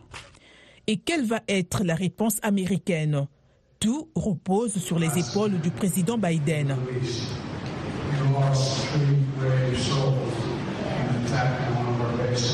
Et 0.87 0.97
quelle 0.97 1.25
va 1.25 1.41
être 1.47 1.83
la 1.83 1.95
réponse 1.95 2.37
américaine? 2.43 3.27
Tout 3.79 4.09
repose 4.15 4.75
sur 4.75 4.99
les 4.99 5.17
épaules 5.17 5.59
du 5.59 5.69
président 5.69 6.17
Biden. 6.17 6.75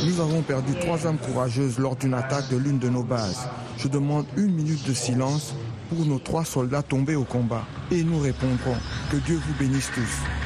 Nous 0.06 0.19
avons 0.19 0.41
perdu 0.41 0.74
trois 0.80 1.08
âmes 1.08 1.17
courageuses 1.17 1.80
lors 1.80 1.95
d'une 1.95 2.13
attaque 2.13 2.50
de 2.50 2.58
l'une 2.58 2.80
de 2.80 2.89
nos 2.89 3.04
bases. 3.04 3.47
Je 3.78 3.88
demande 3.88 4.26
une 4.38 4.54
minute 4.54 4.88
de 4.88 4.93
silence 4.93 5.56
pour 5.89 6.06
nos 6.06 6.19
trois 6.19 6.45
soldats 6.45 6.84
tombés 6.84 7.15
au 7.15 7.24
combat. 7.24 7.63
Et 7.91 8.04
nous 8.04 8.19
répondrons 8.19 8.76
que 9.12 9.17
Dieu 9.17 9.36
vous 9.36 9.54
bénisse 9.60 9.89
tous. 9.93 10.40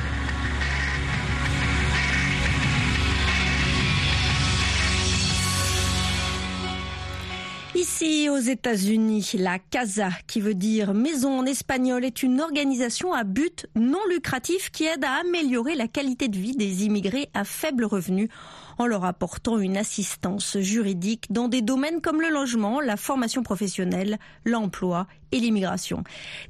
Ici 8.05 8.29
aux 8.29 8.37
États-Unis, 8.37 9.31
la 9.39 9.57
CASA, 9.57 10.09
qui 10.27 10.39
veut 10.39 10.53
dire 10.53 10.93
maison 10.93 11.39
en 11.39 11.45
espagnol, 11.45 12.05
est 12.05 12.21
une 12.21 12.39
organisation 12.39 13.13
à 13.13 13.23
but 13.23 13.65
non 13.75 13.99
lucratif 14.11 14.69
qui 14.69 14.85
aide 14.85 15.03
à 15.03 15.21
améliorer 15.21 15.73
la 15.73 15.87
qualité 15.87 16.27
de 16.27 16.37
vie 16.37 16.55
des 16.55 16.85
immigrés 16.85 17.29
à 17.33 17.43
faible 17.43 17.83
revenu 17.83 18.29
en 18.77 18.87
leur 18.87 19.05
apportant 19.05 19.57
une 19.57 19.77
assistance 19.77 20.57
juridique 20.59 21.31
dans 21.31 21.47
des 21.47 21.61
domaines 21.61 22.01
comme 22.01 22.21
le 22.21 22.29
logement, 22.29 22.81
la 22.81 22.97
formation 22.97 23.43
professionnelle, 23.43 24.17
l'emploi 24.45 25.07
et 25.31 25.39
l'immigration. 25.39 26.03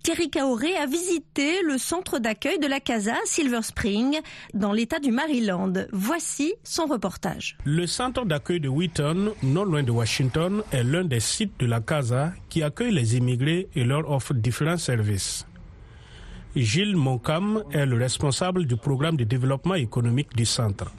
Thierry 0.03 0.29
Kaoré 0.29 0.75
a 0.75 0.85
visité 0.85 1.61
le 1.63 1.77
centre 1.77 2.19
d'accueil 2.19 2.59
de 2.59 2.67
la 2.67 2.79
Casa 2.79 3.15
Silver 3.25 3.61
Spring 3.61 4.19
dans 4.53 4.71
l'état 4.71 4.99
du 4.99 5.11
Maryland. 5.11 5.73
Voici 5.91 6.53
son 6.63 6.85
reportage. 6.85 7.57
Le 7.63 7.87
centre 7.87 8.25
d'accueil 8.25 8.59
de 8.59 8.69
Wheaton, 8.69 9.33
non 9.43 9.63
loin 9.63 9.83
de 9.83 9.91
Washington, 9.91 10.63
est 10.71 10.83
l'un 10.83 11.03
des 11.03 11.19
sites 11.19 11.59
de 11.59 11.65
la 11.65 11.79
Casa 11.79 12.33
qui 12.49 12.63
accueille 12.63 12.93
les 12.93 13.17
immigrés 13.17 13.67
et 13.75 13.83
leur 13.83 14.09
offre 14.09 14.33
différents 14.33 14.77
services. 14.77 15.45
Gilles 16.55 16.95
Moncam 16.95 17.63
est 17.71 17.85
le 17.85 17.97
responsable 17.97 18.65
du 18.65 18.77
programme 18.77 19.17
de 19.17 19.25
développement 19.25 19.75
économique 19.75 20.35
du 20.35 20.45
centre 20.45 20.91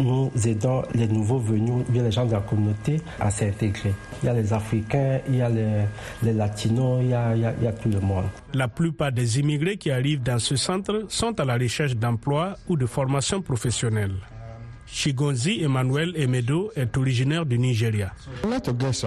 nous 0.00 0.30
aidons 0.46 0.82
les 0.94 1.06
nouveaux 1.08 1.38
venus, 1.38 1.84
bien 1.88 2.02
les 2.02 2.10
gens 2.10 2.26
de 2.26 2.32
la 2.32 2.40
communauté 2.40 3.00
à 3.20 3.30
s'intégrer. 3.30 3.94
Il 4.22 4.26
y 4.26 4.28
a 4.28 4.34
les 4.34 4.52
Africains, 4.52 5.20
il 5.28 5.36
y 5.36 5.42
a 5.42 5.48
les, 5.48 6.32
Latinos, 6.32 7.00
il 7.02 7.10
y 7.10 7.14
a, 7.14 7.34
il 7.34 7.42
y 7.42 7.66
a, 7.66 7.72
tout 7.72 7.88
le 7.88 8.00
monde. 8.00 8.24
La 8.52 8.68
plupart 8.68 9.12
des 9.12 9.38
immigrés 9.40 9.76
qui 9.76 9.90
arrivent 9.90 10.22
dans 10.22 10.38
ce 10.38 10.56
centre 10.56 11.04
sont 11.08 11.38
à 11.40 11.44
la 11.44 11.54
recherche 11.54 11.96
d'emploi 11.96 12.56
ou 12.68 12.76
de 12.76 12.86
formation 12.86 13.42
professionnelle. 13.42 14.14
Chigonzi 14.86 15.60
Emmanuel 15.62 16.12
Emedo 16.16 16.70
est 16.76 16.96
originaire 16.96 17.44
du 17.44 17.58
Nigeria. 17.58 18.12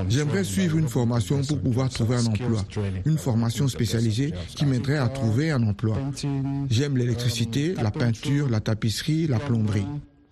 J'aimerais 0.09 0.43
suivre 0.43 0.77
une 0.77 0.89
formation 0.89 1.41
pour 1.43 1.61
pouvoir 1.61 1.89
trouver 1.89 2.17
un 2.17 2.25
emploi. 2.25 2.61
Une 3.05 3.17
formation 3.17 3.67
spécialisée 3.67 4.33
qui 4.49 4.65
m'aiderait 4.65 4.97
à 4.97 5.07
trouver 5.07 5.51
un 5.51 5.63
emploi. 5.63 5.97
J'aime 6.69 6.97
l'électricité, 6.97 7.73
la 7.81 7.91
peinture, 7.91 8.49
la 8.49 8.59
tapisserie, 8.59 9.27
la 9.27 9.39
plomberie. 9.39 9.85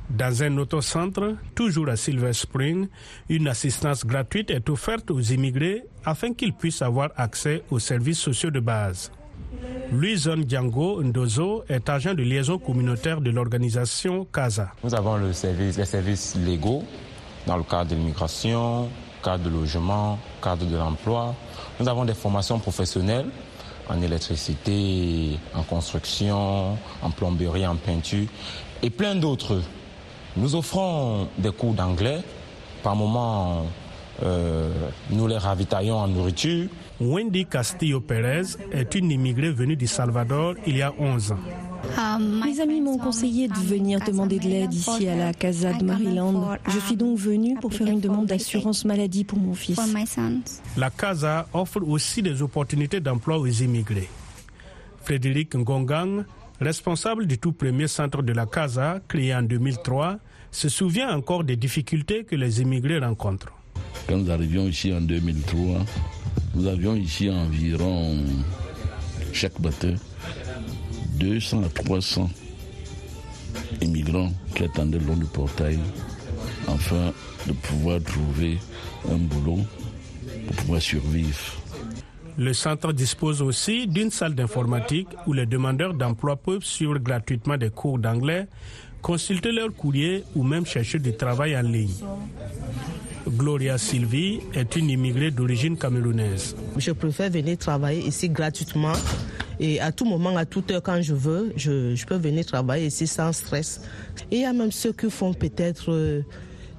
Dans 0.10 0.44
un 0.44 0.58
autre 0.58 0.82
centre, 0.82 1.36
toujours 1.56 1.90
à 1.90 1.96
Silver 1.96 2.32
Spring, 2.34 2.88
une 3.28 3.48
assistance 3.48 4.06
gratuite 4.06 4.52
est 4.52 4.70
offerte 4.70 5.10
aux 5.10 5.20
immigrés 5.20 5.84
afin 6.06 6.34
qu'ils 6.34 6.54
puissent 6.54 6.84
avoir 6.84 7.10
accès 7.18 7.64
aux 7.72 7.80
services 7.80 8.20
sociaux 8.20 8.52
de 8.52 8.60
base. 8.60 9.12
Louison 9.92 10.38
Django 10.48 11.02
Ndozo 11.04 11.64
est 11.70 11.90
agent 11.90 12.14
de 12.14 12.24
liaison 12.24 12.58
communautaire 12.60 13.20
de 13.20 13.32
l'organisation 13.32 14.26
CASA. 14.32 14.72
Nous 14.84 14.94
avons 14.94 15.18
le 15.18 15.34
service, 15.34 15.78
les 15.78 15.86
services 15.86 16.36
légaux 16.36 16.84
dans 17.48 17.58
le 17.58 17.64
cadre 17.64 17.92
de 17.92 17.96
l'immigration, 17.96 18.90
cadre 19.24 19.44
de 19.44 19.50
logement, 19.50 20.20
cadre 20.42 20.66
de 20.66 20.78
l'emploi. 20.78 21.36
Nous 21.80 21.88
avons 21.88 22.06
des 22.06 22.14
formations 22.14 22.60
professionnelles 22.60 23.28
en 23.90 24.02
électricité, 24.02 25.40
en 25.54 25.64
construction, 25.64 26.78
en 27.02 27.10
plomberie, 27.12 27.66
en 27.66 27.76
peinture 27.76 28.28
et 28.82 28.90
plein 28.90 29.16
d'autres. 29.16 29.62
Nous 30.38 30.56
offrons 30.56 31.28
des 31.38 31.52
cours 31.52 31.74
d'anglais. 31.74 32.20
Par 32.84 32.96
moment, 32.96 33.66
euh, 34.24 34.70
nous 35.10 35.28
les 35.28 35.38
ravitaillons 35.38 35.96
en 35.98 36.08
nourriture. 36.08 36.68
Wendy 37.00 37.46
Castillo 37.46 38.00
Pérez 38.00 38.44
est 38.72 38.96
une 38.96 39.12
immigrée 39.12 39.52
venue 39.52 39.76
du 39.76 39.88
Salvador 39.88 40.56
il 40.66 40.78
y 40.78 40.82
a 40.82 40.94
11 40.98 41.32
ans. 41.34 41.40
Mes 42.20 42.60
amis 42.62 42.82
m'ont 42.82 42.98
conseillé 42.98 43.48
de 43.48 43.54
venir 43.54 44.00
demander 44.06 44.40
de 44.40 44.48
l'aide 44.48 44.74
ici 44.74 45.08
à 45.08 45.16
la 45.16 45.34
Casa 45.34 45.74
de 45.74 45.84
Maryland. 45.84 46.58
Je 46.68 46.80
suis 46.80 46.96
donc 46.96 47.18
venue 47.18 47.56
pour 47.60 47.74
faire 47.74 47.88
une 47.88 48.00
demande 48.00 48.26
d'assurance 48.28 48.86
maladie 48.86 49.24
pour 49.24 49.38
mon 49.38 49.54
fils. 49.54 49.80
La 50.78 50.90
Casa 50.90 51.48
offre 51.54 51.82
aussi 51.88 52.22
des 52.22 52.42
opportunités 52.42 53.00
d'emploi 53.00 53.38
aux 53.38 53.48
immigrés. 53.48 54.10
Frédéric 55.04 55.56
Ngongang 55.56 56.24
responsable 56.60 57.28
du 57.28 57.38
tout 57.38 57.52
premier 57.52 57.88
centre 57.88 58.22
de 58.22 58.34
la 58.34 58.46
Casa, 58.46 59.00
créé 59.08 59.36
en 59.36 59.44
2003, 59.44 60.18
se 60.52 60.70
souvient 60.70 61.10
encore 61.16 61.44
des 61.44 61.56
difficultés 61.58 62.24
que 62.24 62.36
les 62.36 62.62
immigrés 62.62 63.00
rencontrent. 63.00 63.54
Quand 64.08 64.18
nous 64.18 64.32
arrivions 64.32 64.68
ici 64.68 64.94
en 64.94 65.02
2003, 65.02 65.86
nous 66.56 66.68
avions 66.68 66.96
ici 66.96 67.30
environ, 67.30 68.24
chaque 69.34 69.60
matin, 69.60 69.96
200 71.20 71.64
à 71.64 71.70
300 71.70 72.30
immigrants 73.82 74.32
qui 74.56 74.64
attendaient 74.64 75.00
le 75.00 75.06
long 75.06 75.18
du 75.18 75.26
portail 75.26 75.80
afin 76.68 77.14
de 77.48 77.54
pouvoir 77.54 78.02
trouver 78.02 78.58
un 79.10 79.18
boulot 79.18 79.60
pour 80.48 80.56
pouvoir 80.56 80.82
survivre. 80.82 81.65
Le 82.38 82.54
centre 82.54 82.92
dispose 82.92 83.42
aussi 83.42 83.88
d'une 83.88 84.12
salle 84.12 84.36
d'informatique 84.36 85.08
où 85.26 85.34
les 85.34 85.46
demandeurs 85.46 85.94
d'emploi 85.94 86.36
peuvent 86.36 86.64
suivre 86.66 86.98
gratuitement 87.00 87.56
des 87.58 87.70
cours 87.70 87.98
d'anglais, 87.98 88.48
consulter 89.02 89.52
leur 89.54 89.74
courrier 89.74 90.24
ou 90.36 90.44
même 90.44 90.66
chercher 90.66 91.00
du 91.00 91.16
travail 91.16 91.56
en 91.56 91.62
ligne. 91.62 91.94
Gloria 93.28 93.78
Sylvie 93.78 94.42
est 94.54 94.76
une 94.76 94.90
immigrée 94.90 95.32
d'origine 95.32 95.78
camerounaise. 95.78 96.56
Je 96.78 96.92
préfère 96.92 97.30
venir 97.30 97.58
travailler 97.58 98.06
ici 98.06 98.30
gratuitement 98.30 98.94
et 99.60 99.80
à 99.80 99.92
tout 99.92 100.06
moment, 100.06 100.36
à 100.36 100.46
toute 100.46 100.70
heure 100.72 100.84
quand 100.84 101.02
je 101.02 101.14
veux, 101.14 101.54
je, 101.56 102.06
peux 102.06 102.18
venir 102.18 102.46
travailler 102.46 102.88
ici 102.88 103.08
sans 103.08 103.32
stress. 103.32 103.82
il 104.30 104.42
y 104.42 104.46
a 104.46 104.52
même 104.54 104.72
ceux 104.72 104.92
qui 104.92 105.10
font 105.10 105.34
peut-être 105.34 105.92
euh, 105.92 106.22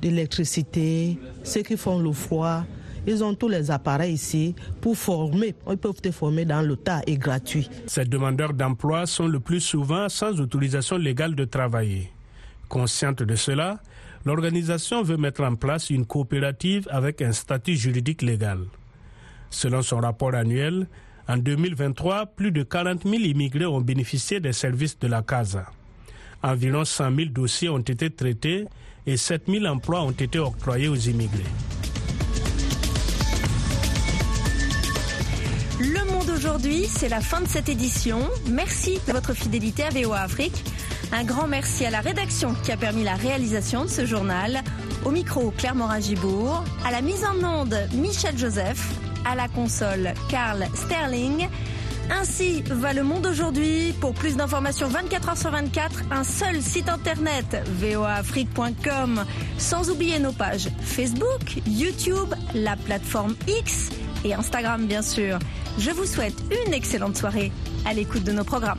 de 0.03 0.09
l'électricité, 0.09 1.19
ceux 1.43 1.63
qui 1.63 1.77
font 1.77 1.99
le 1.99 2.13
froid, 2.13 2.65
ils 3.07 3.23
ont 3.23 3.35
tous 3.35 3.49
les 3.49 3.71
appareils 3.71 4.15
ici 4.15 4.55
pour 4.81 4.97
former. 4.97 5.55
Ils 5.71 5.77
peuvent 5.77 6.01
te 6.01 6.11
former 6.11 6.45
dans 6.45 6.63
le 6.63 6.77
tas 6.77 7.03
et 7.07 7.17
gratuit. 7.17 7.69
Ces 7.87 8.05
demandeurs 8.05 8.53
d'emploi 8.53 9.07
sont 9.07 9.29
le 9.29 9.41
plus 9.41 9.61
souvent 9.61 10.09
sans 10.09 10.41
autorisation 10.41 10.99
légale 10.99 11.35
de 11.35 11.45
travailler. 11.45 12.11
Consciente 12.69 13.23
de 13.23 13.37
cela, 13.37 13.81
l'organisation 14.25 15.03
veut 15.03 15.17
mettre 15.17 15.43
en 15.43 15.55
place 15.55 15.91
une 15.91 16.05
coopérative 16.05 16.89
avec 16.91 17.23
un 17.23 17.33
statut 17.33 17.77
juridique 17.77 18.23
légal. 18.23 18.61
Selon 19.51 19.83
son 19.83 19.99
rapport 19.99 20.35
annuel, 20.35 20.89
en 21.29 21.37
2023, 21.37 22.27
plus 22.27 22.53
de 22.53 22.63
40 22.63 23.03
000 23.05 23.15
immigrés 23.17 23.67
ont 23.67 23.81
bénéficié 23.81 24.41
des 24.41 24.53
services 24.53 24.99
de 24.99 25.09
la 25.09 25.23
CASA. 25.23 25.67
Environ 26.43 26.85
100 26.85 27.17
000 27.17 27.29
dossiers 27.31 27.69
ont 27.69 27.79
été 27.79 28.11
traités 28.11 28.67
et 29.07 29.17
7 29.17 29.45
000 29.49 29.65
emplois 29.67 30.03
ont 30.03 30.11
été 30.11 30.39
octroyés 30.39 30.89
aux 30.89 30.95
immigrés. 30.97 31.43
Le 35.79 36.11
monde 36.11 36.31
aujourd'hui, 36.31 36.87
c'est 36.87 37.11
la 37.11 37.21
fin 37.21 37.43
de 37.43 37.49
cette 37.49 37.69
édition. 37.69 38.21
Merci 38.49 38.99
de 39.07 39.13
votre 39.13 39.35
fidélité 39.35 39.83
à 39.83 39.91
VOA 39.91 40.21
Afrique. 40.21 40.65
Un 41.13 41.23
grand 41.23 41.47
merci 41.47 41.85
à 41.85 41.91
la 41.91 42.01
rédaction 42.01 42.55
qui 42.65 42.73
a 42.73 42.79
permis 42.79 43.05
la 43.05 43.15
réalisation 43.15 43.85
de 43.85 43.91
ce 43.91 44.07
journal. 44.07 44.63
Au 45.05 45.11
micro, 45.11 45.51
Claire 45.51 45.75
Morin-Gibourg. 45.75 46.65
À 46.87 46.91
la 46.93 47.03
mise 47.03 47.27
en 47.27 47.45
onde, 47.45 47.77
Michel 47.93 48.39
Joseph. 48.39 48.89
À 49.27 49.35
la 49.35 49.49
console, 49.49 50.15
Karl 50.31 50.67
Sterling. 50.75 51.47
Ainsi 52.11 52.63
va 52.63 52.95
le 52.95 53.03
monde 53.03 53.27
aujourd'hui. 53.27 53.93
Pour 54.01 54.15
plus 54.15 54.37
d'informations 54.37 54.89
24 54.89 55.29
h 55.29 55.41
sur 55.41 55.51
24, 55.51 56.05
un 56.11 56.25
seul 56.25 56.63
site 56.63 56.89
internet, 56.89 57.63
voaafrique.com. 57.81 59.27
Sans 59.59 59.91
oublier 59.91 60.21
nos 60.21 60.33
pages 60.33 60.71
Facebook, 60.81 61.59
YouTube, 61.67 62.33
la 62.55 62.77
plateforme 62.77 63.35
X 63.47 63.91
et 64.27 64.35
Instagram 64.35 64.87
bien 64.87 65.03
sûr. 65.03 65.39
Je 65.79 65.91
vous 65.91 66.05
souhaite 66.05 66.35
une 66.67 66.75
excellente 66.75 67.17
soirée 67.17 67.53
à 67.85 67.95
l'écoute 67.95 68.25
de 68.25 68.33
nos 68.33 68.45
programmes. 68.45 68.79